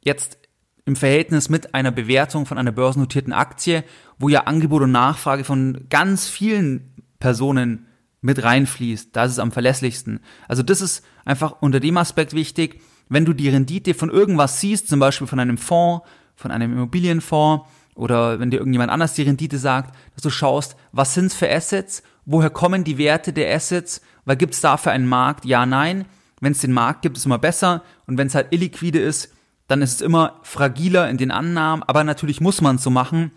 [0.00, 0.36] jetzt
[0.84, 3.84] im Verhältnis mit einer Bewertung von einer börsennotierten Aktie,
[4.18, 7.86] wo ja Angebot und Nachfrage von ganz vielen Personen
[8.20, 9.14] mit reinfließt.
[9.14, 10.18] Da ist es am verlässlichsten.
[10.48, 14.88] Also das ist einfach unter dem Aspekt wichtig, wenn du die Rendite von irgendwas siehst,
[14.88, 16.04] zum Beispiel von einem Fonds,
[16.34, 21.14] von einem Immobilienfonds oder wenn dir irgendjemand anders die Rendite sagt, dass du schaust, was
[21.14, 25.44] sind's für Assets, woher kommen die Werte der Assets, weil gibt's dafür einen Markt?
[25.44, 26.06] Ja, nein.
[26.40, 29.32] Wenn es den Markt gibt, ist immer besser und wenn es halt illiquide ist,
[29.66, 33.32] dann ist es immer fragiler in den Annahmen, aber natürlich muss man es so machen,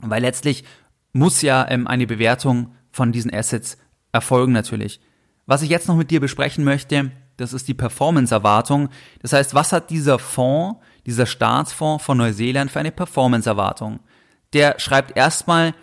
[0.00, 0.64] weil letztlich
[1.12, 3.78] muss ja ähm, eine Bewertung von diesen Assets
[4.10, 5.00] erfolgen natürlich.
[5.46, 8.88] Was ich jetzt noch mit dir besprechen möchte, das ist die Performance-Erwartung.
[9.20, 14.00] Das heißt, was hat dieser Fonds, dieser Staatsfonds von Neuseeland für eine Performance-Erwartung?
[14.52, 15.74] Der schreibt erstmal,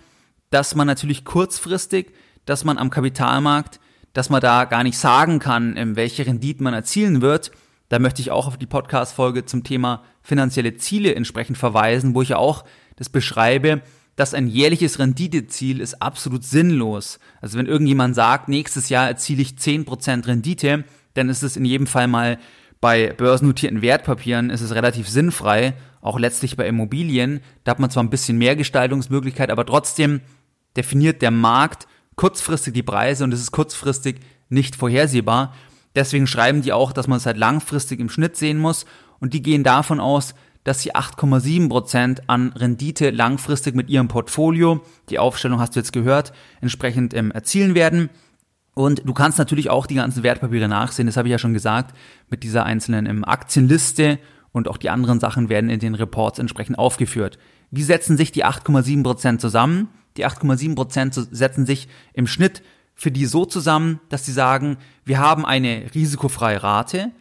[0.49, 2.13] dass man natürlich kurzfristig,
[2.45, 3.79] dass man am Kapitalmarkt,
[4.13, 7.51] dass man da gar nicht sagen kann, ähm, welche Rendite man erzielen wird,
[7.89, 12.29] da möchte ich auch auf die Podcast-Folge zum Thema finanzielle Ziele entsprechend verweisen, wo ich
[12.29, 12.63] ja auch
[12.97, 13.81] das beschreibe,
[14.15, 17.19] dass ein jährliches Renditeziel ist absolut sinnlos.
[17.41, 20.83] Also wenn irgendjemand sagt, nächstes Jahr erziele ich 10% Rendite,
[21.15, 22.37] dann ist es in jedem Fall mal
[22.81, 27.41] bei börsennotierten Wertpapieren ist es relativ sinnfrei, auch letztlich bei Immobilien.
[27.63, 30.21] Da hat man zwar ein bisschen mehr Gestaltungsmöglichkeit, aber trotzdem
[30.77, 35.53] definiert der Markt kurzfristig die Preise und es ist kurzfristig nicht vorhersehbar.
[35.95, 38.85] Deswegen schreiben die auch, dass man es halt langfristig im Schnitt sehen muss
[39.19, 45.19] und die gehen davon aus, dass sie 8,7% an Rendite langfristig mit ihrem Portfolio, die
[45.19, 48.09] Aufstellung hast du jetzt gehört, entsprechend ähm, erzielen werden.
[48.73, 51.95] Und du kannst natürlich auch die ganzen Wertpapiere nachsehen, das habe ich ja schon gesagt,
[52.29, 54.19] mit dieser einzelnen ähm, Aktienliste
[54.51, 57.37] und auch die anderen Sachen werden in den Reports entsprechend aufgeführt.
[57.71, 59.89] Wie setzen sich die 8,7% zusammen?
[60.17, 62.63] Die 8,7% setzen sich im Schnitt
[62.95, 67.11] für die so zusammen, dass sie sagen, wir haben eine risikofreie Rate,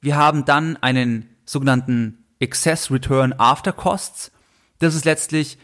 [0.00, 4.32] wir haben dann einen sogenannten Excess Return After Costs.
[4.80, 5.56] Das ist letztlich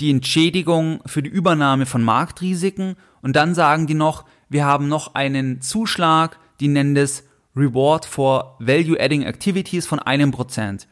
[0.00, 5.14] die Entschädigung für die Übernahme von Marktrisiken und dann sagen die noch, wir haben noch
[5.14, 7.24] einen Zuschlag, die nennen das
[7.56, 10.88] Reward for Value Adding Activities von einem Prozent.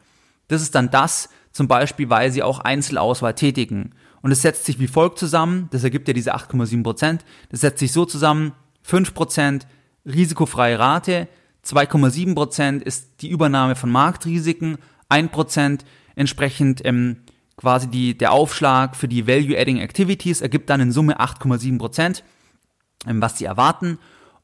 [0.47, 3.91] Das ist dann das, zum Beispiel, weil sie auch Einzelauswahl tätigen.
[4.21, 7.79] Und es setzt sich wie folgt zusammen, das ergibt ja diese 8,7 Prozent, das setzt
[7.79, 9.67] sich so zusammen, 5 Prozent
[10.05, 11.27] risikofreie Rate,
[11.65, 14.77] 2,7 Prozent ist die Übernahme von Marktrisiken,
[15.09, 15.85] 1 Prozent
[16.15, 17.17] entsprechend ähm,
[17.57, 22.23] quasi die, der Aufschlag für die Value-Adding Activities ergibt dann in Summe 8,7 Prozent,
[23.05, 23.99] was sie erwarten.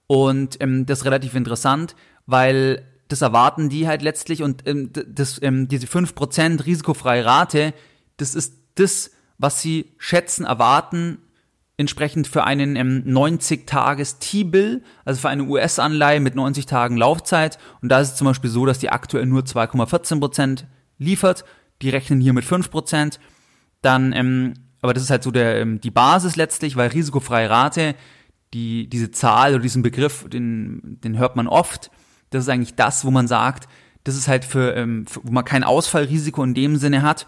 [0.08, 1.96] Und ähm, das ist relativ interessant,
[2.26, 7.74] weil das erwarten die halt letztlich und ähm, das, ähm, diese 5% risikofreie Rate,
[8.18, 11.18] das ist das, was sie schätzen, erwarten,
[11.80, 17.58] entsprechend für einen ähm, 90-Tages T-Bill, also für eine US-Anleihe mit 90 Tagen Laufzeit.
[17.82, 20.66] Und da ist es zum Beispiel so, dass die aktuell nur 2,14%
[20.98, 21.46] liefert.
[21.82, 23.18] Die rechnen hier mit 5%
[23.82, 27.96] Dann, ähm, aber das ist halt so der, ähm, die Basis letztlich, weil risikofreie Rate,
[28.54, 31.92] die, diese Zahl oder diesen Begriff, den, den hört man oft.
[32.30, 33.68] Das ist eigentlich das, wo man sagt,
[34.04, 37.28] das ist halt für, ähm, für wo man kein Ausfallrisiko in dem Sinne hat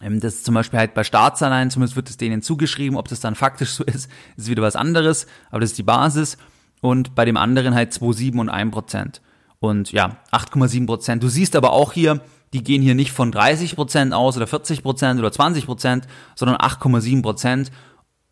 [0.00, 3.20] ähm, das ist zum Beispiel halt bei Staatsanleihen, zumindest wird es denen zugeschrieben, ob das
[3.20, 6.36] dann faktisch so ist, ist wieder was anderes, aber das ist die Basis.
[6.82, 9.22] Und bei dem anderen halt 2,7 und 1 Prozent.
[9.58, 11.22] Und ja, 8,7 Prozent.
[11.22, 12.20] Du siehst aber auch hier,
[12.52, 16.58] die gehen hier nicht von 30 Prozent aus oder 40 Prozent oder 20 Prozent, sondern
[16.58, 17.72] 8,7 Prozent.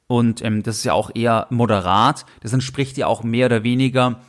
[0.06, 2.26] Und ähm, das ist ja auch eher moderat.
[2.40, 4.20] Das entspricht ja auch mehr oder weniger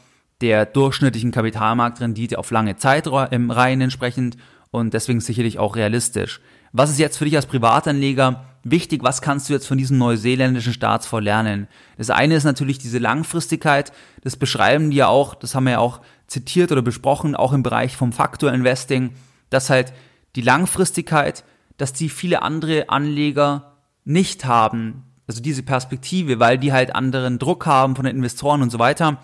[0.41, 4.37] der durchschnittlichen Kapitalmarktrendite auf lange Zeitreihen entsprechend
[4.71, 6.41] und deswegen sicherlich auch realistisch.
[6.73, 9.01] Was ist jetzt für dich als Privatanleger wichtig?
[9.03, 11.67] Was kannst du jetzt von diesem neuseeländischen Staatsfonds lernen?
[11.97, 13.93] Das eine ist natürlich diese Langfristigkeit.
[14.23, 17.63] Das beschreiben die ja auch, das haben wir ja auch zitiert oder besprochen, auch im
[17.63, 19.11] Bereich vom Faktor Investing,
[19.49, 19.93] dass halt
[20.35, 21.45] die Langfristigkeit,
[21.77, 25.03] dass die viele andere Anleger nicht haben.
[25.27, 29.17] Also diese Perspektive, weil die halt anderen Druck haben von den Investoren und so weiter.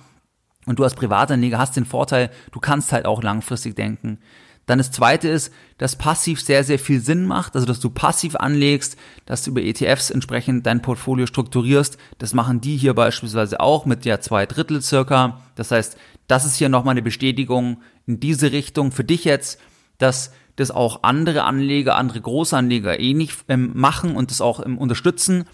[0.65, 4.19] Und du als Privatanleger hast den Vorteil, du kannst halt auch langfristig denken.
[4.67, 8.35] Dann das zweite ist, dass passiv sehr, sehr viel Sinn macht, also dass du passiv
[8.35, 11.97] anlegst, dass du über ETFs entsprechend dein Portfolio strukturierst.
[12.19, 15.41] Das machen die hier beispielsweise auch mit ja zwei Drittel circa.
[15.55, 19.59] Das heißt, das ist hier nochmal eine Bestätigung in diese Richtung für dich jetzt,
[19.97, 24.77] dass das auch andere Anleger, andere Großanleger ähnlich eh ähm, machen und das auch ähm,
[24.77, 25.45] unterstützen.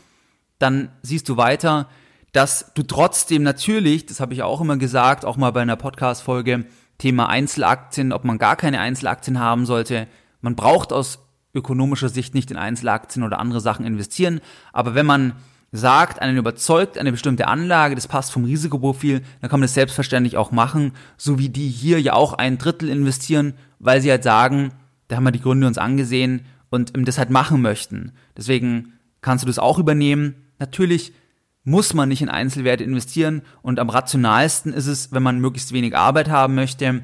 [0.60, 1.88] Dann siehst du weiter,
[2.32, 6.65] dass du trotzdem natürlich, das habe ich auch immer gesagt, auch mal bei einer Podcast-Folge,
[6.98, 10.08] Thema Einzelaktien, ob man gar keine Einzelaktien haben sollte.
[10.41, 11.20] Man braucht aus
[11.54, 14.41] ökonomischer Sicht nicht in Einzelaktien oder andere Sachen investieren,
[14.74, 15.34] aber wenn man
[15.72, 20.38] sagt, einen überzeugt, eine bestimmte Anlage, das passt vom Risikoprofil, dann kann man das selbstverständlich
[20.38, 24.72] auch machen, so wie die hier ja auch ein Drittel investieren, weil sie halt sagen,
[25.08, 28.13] da haben wir die Gründe uns angesehen und das halt machen möchten.
[28.36, 30.36] Deswegen kannst du das auch übernehmen.
[30.60, 31.13] Natürlich
[31.63, 35.98] muss man nicht in Einzelwerte investieren und am rationalsten ist es, wenn man möglichst wenig
[35.98, 37.02] Arbeit haben möchte,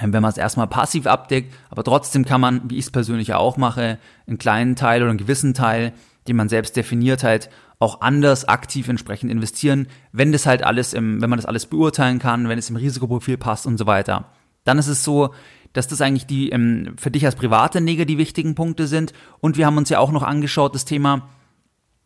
[0.00, 3.56] wenn man es erstmal passiv abdeckt, aber trotzdem kann man, wie ich es persönlich auch
[3.56, 5.92] mache, einen kleinen Teil oder einen gewissen Teil,
[6.28, 11.20] den man selbst definiert halt, auch anders aktiv entsprechend investieren, wenn das halt alles im,
[11.20, 14.26] wenn man das alles beurteilen kann, wenn es im Risikoprofil passt und so weiter.
[14.64, 15.34] Dann ist es so,
[15.72, 19.12] dass das eigentlich die ähm, für dich als Privatanleger die wichtigen Punkte sind.
[19.40, 21.28] Und wir haben uns ja auch noch angeschaut, das Thema,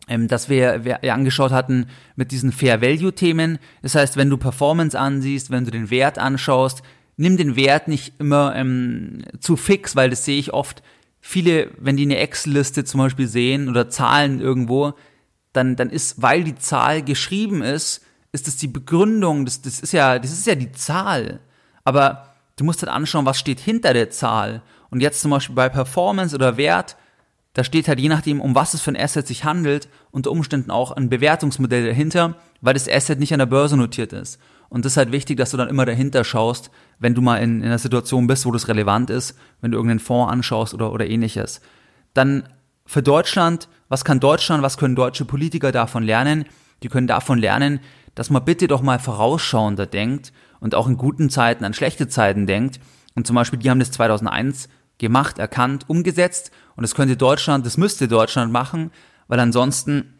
[0.09, 1.87] ähm, dass wir, wir angeschaut hatten
[2.17, 3.59] mit diesen Fair Value Themen.
[3.83, 6.83] Das heißt, wenn du Performance ansiehst, wenn du den Wert anschaust,
[7.17, 10.83] nimm den Wert nicht immer ähm, zu fix, weil das sehe ich oft.
[11.21, 14.95] Viele, wenn die eine Excel-Liste zum Beispiel sehen oder Zahlen irgendwo,
[15.53, 19.93] dann, dann ist, weil die Zahl geschrieben ist, ist das die Begründung, das, das ist
[19.93, 21.41] ja, das ist ja die Zahl.
[21.85, 24.63] Aber du musst halt anschauen, was steht hinter der Zahl.
[24.91, 26.97] Und jetzt zum Beispiel bei Performance oder Wert,
[27.55, 30.71] da steht halt je nachdem, um was es für ein Asset sich handelt, unter Umständen
[30.71, 34.41] auch ein Bewertungsmodell dahinter, weil das Asset nicht an der Börse notiert ist.
[34.69, 37.61] Und das ist halt wichtig, dass du dann immer dahinter schaust, wenn du mal in,
[37.61, 41.07] in einer Situation bist, wo das relevant ist, wenn du irgendeinen Fonds anschaust oder, oder
[41.07, 41.61] ähnliches.
[42.13, 42.49] Dann
[42.87, 46.47] für Deutschland, was kann Deutschland, was können deutsche Politiker davon lernen?
[46.83, 47.79] Die können davon lernen,
[48.17, 52.47] dass man bitte doch mal vorausschauender denkt und auch in guten Zeiten an schlechte Zeiten
[52.47, 52.81] denkt.
[53.15, 54.69] Und zum Beispiel, die haben das 2001
[55.05, 58.91] gemacht, erkannt, umgesetzt und das könnte Deutschland, das müsste Deutschland machen,
[59.29, 60.15] weil ansonsten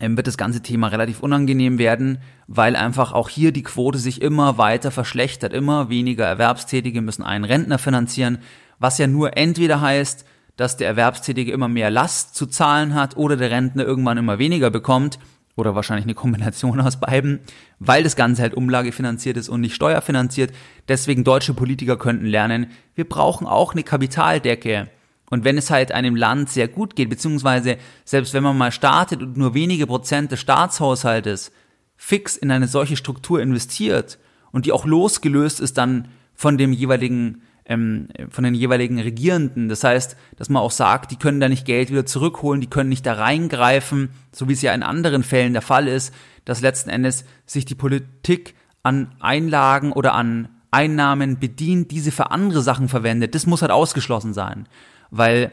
[0.00, 4.22] ähm, wird das ganze Thema relativ unangenehm werden, weil einfach auch hier die Quote sich
[4.22, 5.52] immer weiter verschlechtert.
[5.52, 8.38] Immer weniger Erwerbstätige müssen einen Rentner finanzieren,
[8.78, 10.24] was ja nur entweder heißt,
[10.56, 14.70] dass der Erwerbstätige immer mehr Last zu zahlen hat oder der Rentner irgendwann immer weniger
[14.70, 15.18] bekommt
[15.58, 17.40] oder wahrscheinlich eine Kombination aus beiden,
[17.80, 20.52] weil das Ganze halt umlagefinanziert ist und nicht steuerfinanziert.
[20.86, 24.88] Deswegen deutsche Politiker könnten lernen, wir brauchen auch eine Kapitaldecke
[25.30, 29.22] und wenn es halt einem Land sehr gut geht, beziehungsweise selbst wenn man mal startet
[29.22, 31.52] und nur wenige Prozent des Staatshaushaltes
[31.96, 34.18] fix in eine solche Struktur investiert
[34.52, 39.68] und die auch losgelöst ist dann von dem jeweiligen ähm, von den jeweiligen Regierenden.
[39.68, 42.88] Das heißt, dass man auch sagt, die können da nicht Geld wieder zurückholen, die können
[42.88, 46.12] nicht da reingreifen, so wie es ja in anderen Fällen der Fall ist,
[46.44, 52.62] dass letzten Endes sich die Politik an Einlagen oder an Einnahmen bedient, diese für andere
[52.62, 53.34] Sachen verwendet.
[53.34, 54.66] Das muss halt ausgeschlossen sein
[55.10, 55.52] weil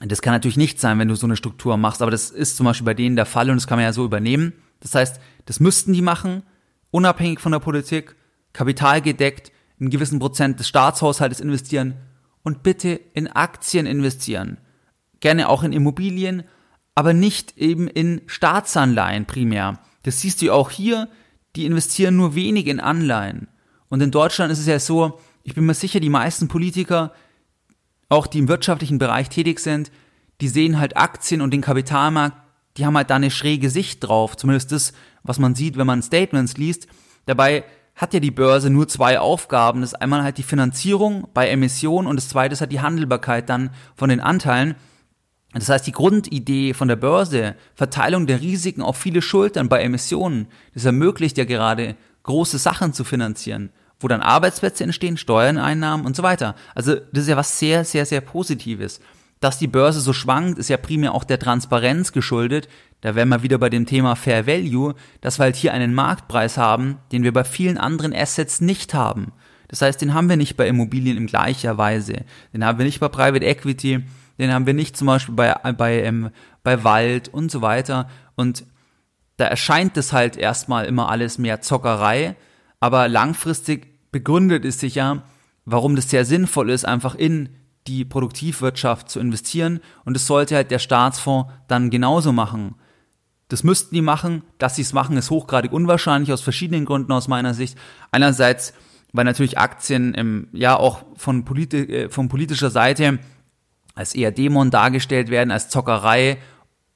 [0.00, 2.66] das kann natürlich nicht sein, wenn du so eine Struktur machst, aber das ist zum
[2.66, 4.52] Beispiel bei denen der Fall und das kann man ja so übernehmen.
[4.80, 6.42] Das heißt, das müssten die machen,
[6.90, 8.16] unabhängig von der Politik,
[8.52, 11.94] kapitalgedeckt, einen gewissen Prozent des Staatshaushaltes investieren
[12.42, 14.58] und bitte in Aktien investieren.
[15.20, 16.44] Gerne auch in Immobilien,
[16.94, 19.80] aber nicht eben in Staatsanleihen primär.
[20.02, 21.08] Das siehst du auch hier,
[21.56, 23.48] die investieren nur wenig in Anleihen.
[23.88, 27.12] Und in Deutschland ist es ja so, ich bin mir sicher, die meisten Politiker,
[28.08, 29.90] auch die im wirtschaftlichen Bereich tätig sind,
[30.40, 32.36] die sehen halt Aktien und den Kapitalmarkt,
[32.76, 34.36] die haben halt da eine schräge Sicht drauf.
[34.36, 36.88] Zumindest das, was man sieht, wenn man Statements liest.
[37.26, 39.80] Dabei hat ja die Börse nur zwei Aufgaben.
[39.80, 43.48] Das ist einmal halt die Finanzierung bei Emissionen und das zweite ist halt die Handelbarkeit
[43.48, 44.74] dann von den Anteilen.
[45.52, 50.48] Das heißt, die Grundidee von der Börse, Verteilung der Risiken auf viele Schultern bei Emissionen,
[50.74, 53.70] das ermöglicht ja gerade große Sachen zu finanzieren
[54.04, 56.54] wo dann Arbeitsplätze entstehen, Steuerneinnahmen und so weiter.
[56.74, 59.00] Also das ist ja was sehr, sehr, sehr Positives.
[59.40, 62.68] Dass die Börse so schwankt, ist ja primär auch der Transparenz geschuldet.
[63.04, 66.56] Da wären wir wieder bei dem Thema Fair Value, dass wir halt hier einen Marktpreis
[66.56, 69.32] haben, den wir bei vielen anderen Assets nicht haben.
[69.68, 72.24] Das heißt, den haben wir nicht bei Immobilien in gleicher Weise.
[72.54, 74.04] Den haben wir nicht bei Private Equity,
[74.38, 76.30] den haben wir nicht zum Beispiel bei, bei, ähm,
[76.62, 78.08] bei Wald und so weiter.
[78.36, 78.64] Und
[79.36, 82.36] da erscheint es halt erstmal immer alles mehr Zockerei,
[82.80, 85.24] aber langfristig begründet es sich ja,
[85.66, 87.50] warum das sehr sinnvoll ist, einfach in
[87.86, 89.80] die Produktivwirtschaft zu investieren.
[90.06, 92.76] Und das sollte halt der Staatsfonds dann genauso machen.
[93.48, 94.42] Das müssten die machen.
[94.58, 97.78] Dass sie es machen, ist hochgradig unwahrscheinlich aus verschiedenen Gründen aus meiner Sicht.
[98.10, 98.74] Einerseits
[99.14, 103.20] weil natürlich Aktien ähm, ja auch von, politi äh, von politischer Seite
[103.94, 106.38] als eher Dämon dargestellt werden, als Zockerei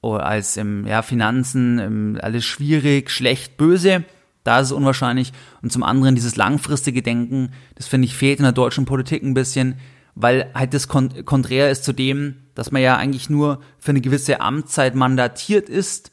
[0.01, 4.05] oder als ähm, ja, Finanzen, ähm, alles schwierig, schlecht, böse.
[4.43, 5.33] Da ist es unwahrscheinlich.
[5.63, 9.35] Und zum anderen dieses langfristige Denken, das finde ich fehlt in der deutschen Politik ein
[9.35, 9.77] bisschen,
[10.17, 14.01] weil halt das kon konträr ist zu dem, dass man ja eigentlich nur für eine
[14.01, 16.11] gewisse Amtszeit mandatiert ist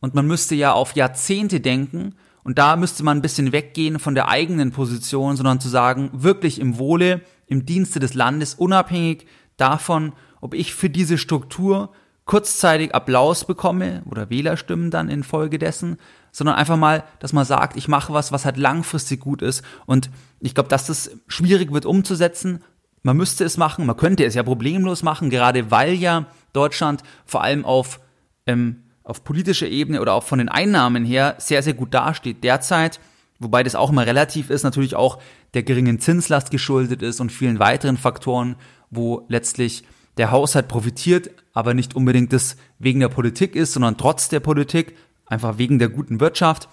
[0.00, 4.14] und man müsste ja auf Jahrzehnte denken und da müsste man ein bisschen weggehen von
[4.14, 9.26] der eigenen Position, sondern zu sagen, wirklich im Wohle, im Dienste des Landes, unabhängig
[9.56, 11.92] davon, ob ich für diese Struktur
[12.24, 15.98] kurzzeitig Applaus bekomme oder Wählerstimmen dann infolgedessen,
[16.32, 19.64] sondern einfach mal, dass man sagt, ich mache was, was halt langfristig gut ist.
[19.84, 22.62] Und ich glaube, dass das schwierig wird umzusetzen.
[23.02, 27.42] Man müsste es machen, man könnte es ja problemlos machen, gerade weil ja Deutschland vor
[27.42, 28.00] allem auf
[28.46, 33.00] ähm, auf politischer Ebene oder auch von den Einnahmen her sehr, sehr gut dasteht derzeit,
[33.40, 35.18] wobei das auch immer relativ ist, natürlich auch
[35.52, 38.54] der geringen Zinslast geschuldet ist und vielen weiteren Faktoren,
[38.88, 39.82] wo letztlich
[40.16, 44.94] der Haushalt profitiert, aber nicht unbedingt das wegen der Politik ist, sondern trotz der Politik,
[45.26, 46.68] einfach wegen der guten Wirtschaft.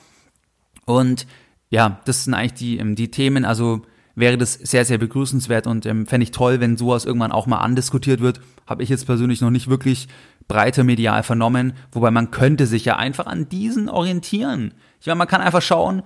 [0.85, 1.25] Und
[1.69, 3.81] ja, das sind eigentlich die, ähm, die Themen, also
[4.15, 7.59] wäre das sehr, sehr begrüßenswert und ähm, fände ich toll, wenn sowas irgendwann auch mal
[7.59, 8.41] andiskutiert wird.
[8.65, 10.07] Habe ich jetzt persönlich noch nicht wirklich
[10.48, 14.74] breiter medial vernommen, wobei man könnte sich ja einfach an diesen orientieren.
[15.00, 16.04] Ich meine, man kann einfach schauen,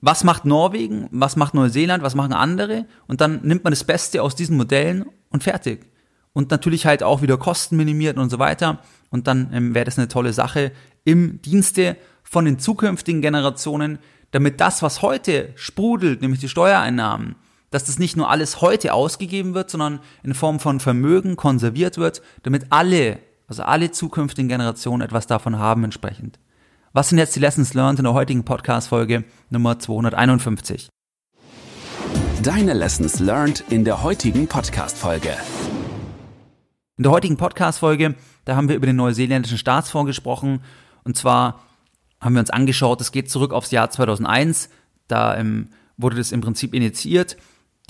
[0.00, 4.22] was macht Norwegen, was macht Neuseeland, was machen andere und dann nimmt man das Beste
[4.22, 5.86] aus diesen Modellen und fertig.
[6.32, 8.78] Und natürlich halt auch wieder Kosten minimiert und so weiter.
[9.10, 10.70] Und dann ähm, wäre das eine tolle Sache
[11.04, 13.98] im Dienste von den zukünftigen Generationen,
[14.30, 17.34] damit das, was heute sprudelt, nämlich die Steuereinnahmen,
[17.70, 22.22] dass das nicht nur alles heute ausgegeben wird, sondern in Form von Vermögen konserviert wird,
[22.44, 23.18] damit alle,
[23.50, 26.38] also alle zukünftigen Generationen etwas davon haben entsprechend.
[26.92, 30.88] Was sind jetzt die Lessons learned in der heutigen Podcast-Folge Nummer 251?
[32.44, 35.36] Deine Lessons learned in der heutigen Podcast-Folge.
[36.96, 40.62] In der heutigen Podcast-Folge, da haben wir über den neuseeländischen Staatsfonds gesprochen.
[41.02, 41.60] Und zwar
[42.20, 44.70] haben wir uns angeschaut, es geht zurück aufs Jahr 2001.
[45.08, 47.36] Da ähm, wurde das im Prinzip initiiert.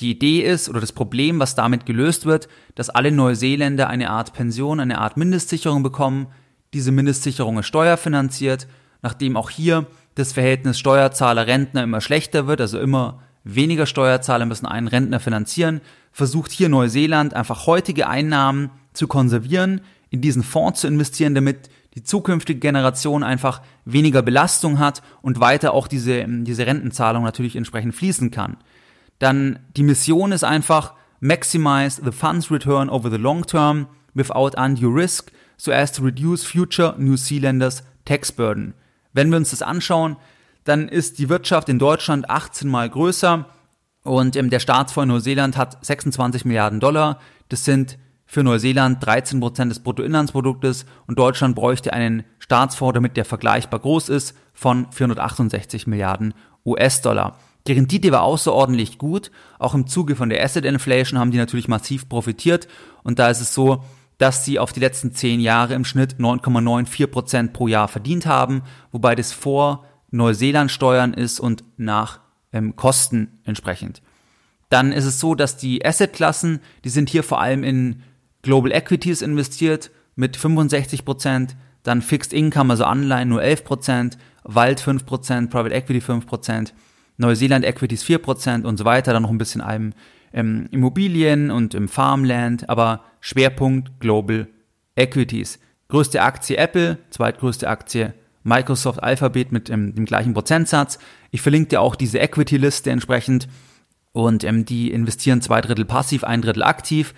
[0.00, 4.32] Die Idee ist oder das Problem, was damit gelöst wird, dass alle Neuseeländer eine Art
[4.32, 6.28] Pension, eine Art Mindestsicherung bekommen.
[6.72, 8.66] Diese Mindestsicherung ist steuerfinanziert,
[9.02, 14.88] nachdem auch hier das Verhältnis Steuerzahler-Rentner immer schlechter wird, also immer weniger Steuerzahler müssen einen
[14.88, 15.80] Rentner finanzieren,
[16.12, 22.02] versucht hier Neuseeland einfach heutige Einnahmen zu konservieren, in diesen Fonds zu investieren, damit die
[22.02, 28.30] zukünftige Generation einfach weniger Belastung hat und weiter auch diese, diese Rentenzahlung natürlich entsprechend fließen
[28.30, 28.56] kann.
[29.20, 34.92] Dann die Mission ist einfach maximize the funds return over the long term without undue
[34.92, 38.74] risk so as to reduce future New Zealanders tax burden.
[39.12, 40.16] Wenn wir uns das anschauen,
[40.64, 43.46] dann ist die Wirtschaft in Deutschland 18 mal größer
[44.02, 47.20] und ähm, der Staatsfonds Neuseeland hat 26 Milliarden Dollar.
[47.50, 53.24] Das sind für Neuseeland 13 Prozent des Bruttoinlandsproduktes und Deutschland bräuchte einen Staatsfonds, damit der
[53.24, 56.32] vergleichbar groß ist, von 468 Milliarden
[56.64, 57.36] US-Dollar.
[57.66, 59.30] Die Rendite war außerordentlich gut.
[59.58, 62.68] Auch im Zuge von der Asset Inflation haben die natürlich massiv profitiert.
[63.02, 63.84] Und da ist es so,
[64.18, 68.62] dass sie auf die letzten zehn Jahre im Schnitt 9,94 Prozent pro Jahr verdient haben,
[68.92, 72.20] wobei das vor Neuseeland Steuern ist und nach
[72.52, 74.02] ähm, Kosten entsprechend.
[74.68, 78.02] Dann ist es so, dass die Assetklassen, die sind hier vor allem in
[78.42, 84.80] Global Equities investiert mit 65 Prozent, dann Fixed Income, also Anleihen nur 11 Prozent, Wald
[84.80, 86.74] 5 Prozent, Private Equity 5 Prozent,
[87.20, 89.92] Neuseeland Equities 4 Prozent und so weiter, dann noch ein bisschen einem
[90.32, 94.48] ähm, Immobilien und im Farmland, aber Schwerpunkt Global
[94.96, 95.58] Equities.
[95.88, 100.98] Größte Aktie Apple, zweitgrößte Aktie Microsoft Alphabet mit ähm, dem gleichen Prozentsatz.
[101.30, 103.48] Ich verlinke dir auch diese Equity-Liste entsprechend
[104.12, 107.14] und ähm, die investieren zwei Drittel passiv, ein Drittel aktiv.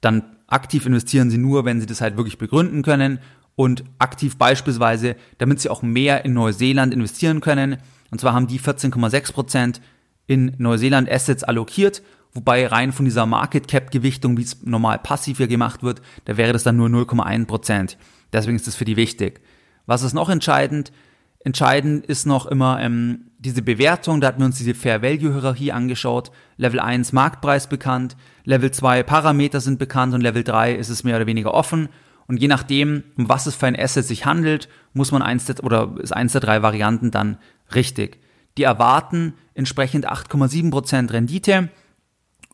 [0.00, 3.20] Dann Aktiv investieren sie nur, wenn sie das halt wirklich begründen können
[3.54, 7.76] und aktiv beispielsweise, damit sie auch mehr in Neuseeland investieren können.
[8.10, 9.80] Und zwar haben die 14,6 Prozent
[10.26, 12.02] in Neuseeland Assets allokiert,
[12.32, 16.36] wobei rein von dieser Market Cap Gewichtung, wie es normal passiv hier gemacht wird, da
[16.36, 17.98] wäre das dann nur 0,1 Prozent.
[18.32, 19.40] Deswegen ist das für die wichtig.
[19.86, 20.92] Was ist noch entscheidend?
[21.40, 25.72] Entscheidend ist noch immer ähm, diese Bewertung, da hatten wir uns diese Fair Value Hierarchie
[25.72, 26.30] angeschaut.
[26.56, 31.16] Level 1 Marktpreis bekannt, Level 2 Parameter sind bekannt und Level 3 ist es mehr
[31.16, 31.88] oder weniger offen.
[32.26, 35.64] Und je nachdem, um was es für ein Asset sich handelt, muss man eins der,
[35.64, 37.38] oder ist eins der drei Varianten dann
[37.74, 38.18] richtig.
[38.56, 41.68] Die erwarten entsprechend 8,7% Rendite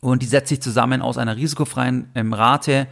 [0.01, 2.87] und die setzt sich zusammen aus einer risikofreien ähm, Rate.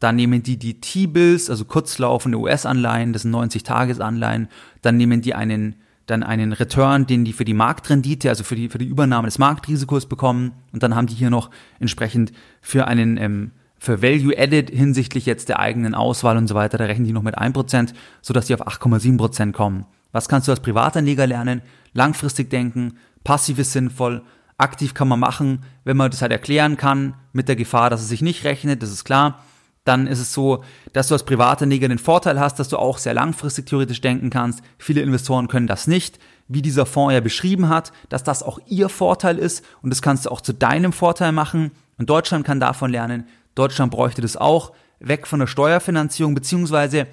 [0.00, 4.48] Dann nehmen die die T-Bills, also kurzlaufende US-Anleihen, das sind 90-Tages-Anleihen.
[4.82, 5.76] Dann nehmen die einen
[6.08, 9.38] dann einen Return, den die für die Marktrendite, also für die, für die Übernahme des
[9.38, 10.52] Marktrisikos bekommen.
[10.72, 11.50] Und dann haben die hier noch
[11.80, 16.78] entsprechend für einen, ähm, für Value Added hinsichtlich jetzt der eigenen Auswahl und so weiter,
[16.78, 19.84] da rechnen die noch mit 1%, sodass die auf 8,7% kommen.
[20.12, 21.62] Was kannst du als Privatanleger lernen?
[21.92, 24.22] Langfristig denken, passiv ist sinnvoll,
[24.56, 28.08] aktiv kann man machen, wenn man das halt erklären kann, mit der Gefahr, dass es
[28.08, 29.42] sich nicht rechnet, das ist klar
[29.88, 33.14] dann ist es so, dass du als Privatanleger den Vorteil hast, dass du auch sehr
[33.14, 34.60] langfristig theoretisch denken kannst.
[34.76, 38.90] Viele Investoren können das nicht, wie dieser Fonds ja beschrieben hat, dass das auch ihr
[38.90, 41.72] Vorteil ist und das kannst du auch zu deinem Vorteil machen.
[41.96, 43.26] Und Deutschland kann davon lernen.
[43.54, 44.72] Deutschland bräuchte das auch.
[45.00, 47.06] Weg von der Steuerfinanzierung, beziehungsweise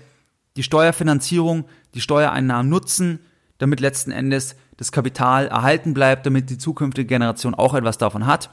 [0.56, 3.20] die Steuerfinanzierung, die Steuereinnahmen nutzen,
[3.58, 8.50] damit letzten Endes das Kapital erhalten bleibt, damit die zukünftige Generation auch etwas davon hat.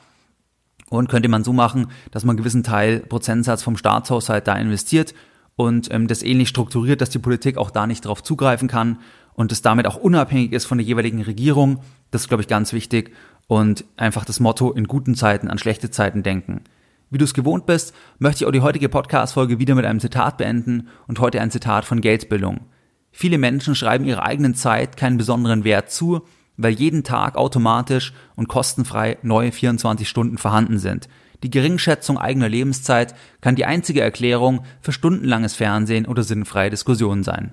[0.89, 5.15] Und könnte man so machen, dass man einen gewissen Teil, Prozentsatz vom Staatshaushalt da investiert
[5.57, 8.99] und ähm, das ähnlich strukturiert, dass die Politik auch da nicht darauf zugreifen kann
[9.35, 11.81] und es damit auch unabhängig ist von der jeweiligen Regierung.
[12.11, 13.15] Das ist, glaube ich, ganz wichtig.
[13.47, 16.63] Und einfach das Motto, in guten Zeiten an schlechte Zeiten denken.
[17.13, 20.39] Wie du es gewohnt bist, möchte ich auch die heutige Podcast-Folge wieder mit einem Zitat
[20.39, 22.63] beenden und heute ein Zitat von Geldbildung.
[23.11, 26.23] Viele Menschen schreiben ihrer eigenen Zeit keinen besonderen Wert zu,
[26.57, 31.11] weil jeden Tag automatisch und kostenfrei neue 24 Stunden vorhanden sind.
[31.43, 37.53] Die Geringschätzung eigener Lebenszeit kann die einzige Erklärung für stundenlanges Fernsehen oder sinnfreie Diskussionen sein.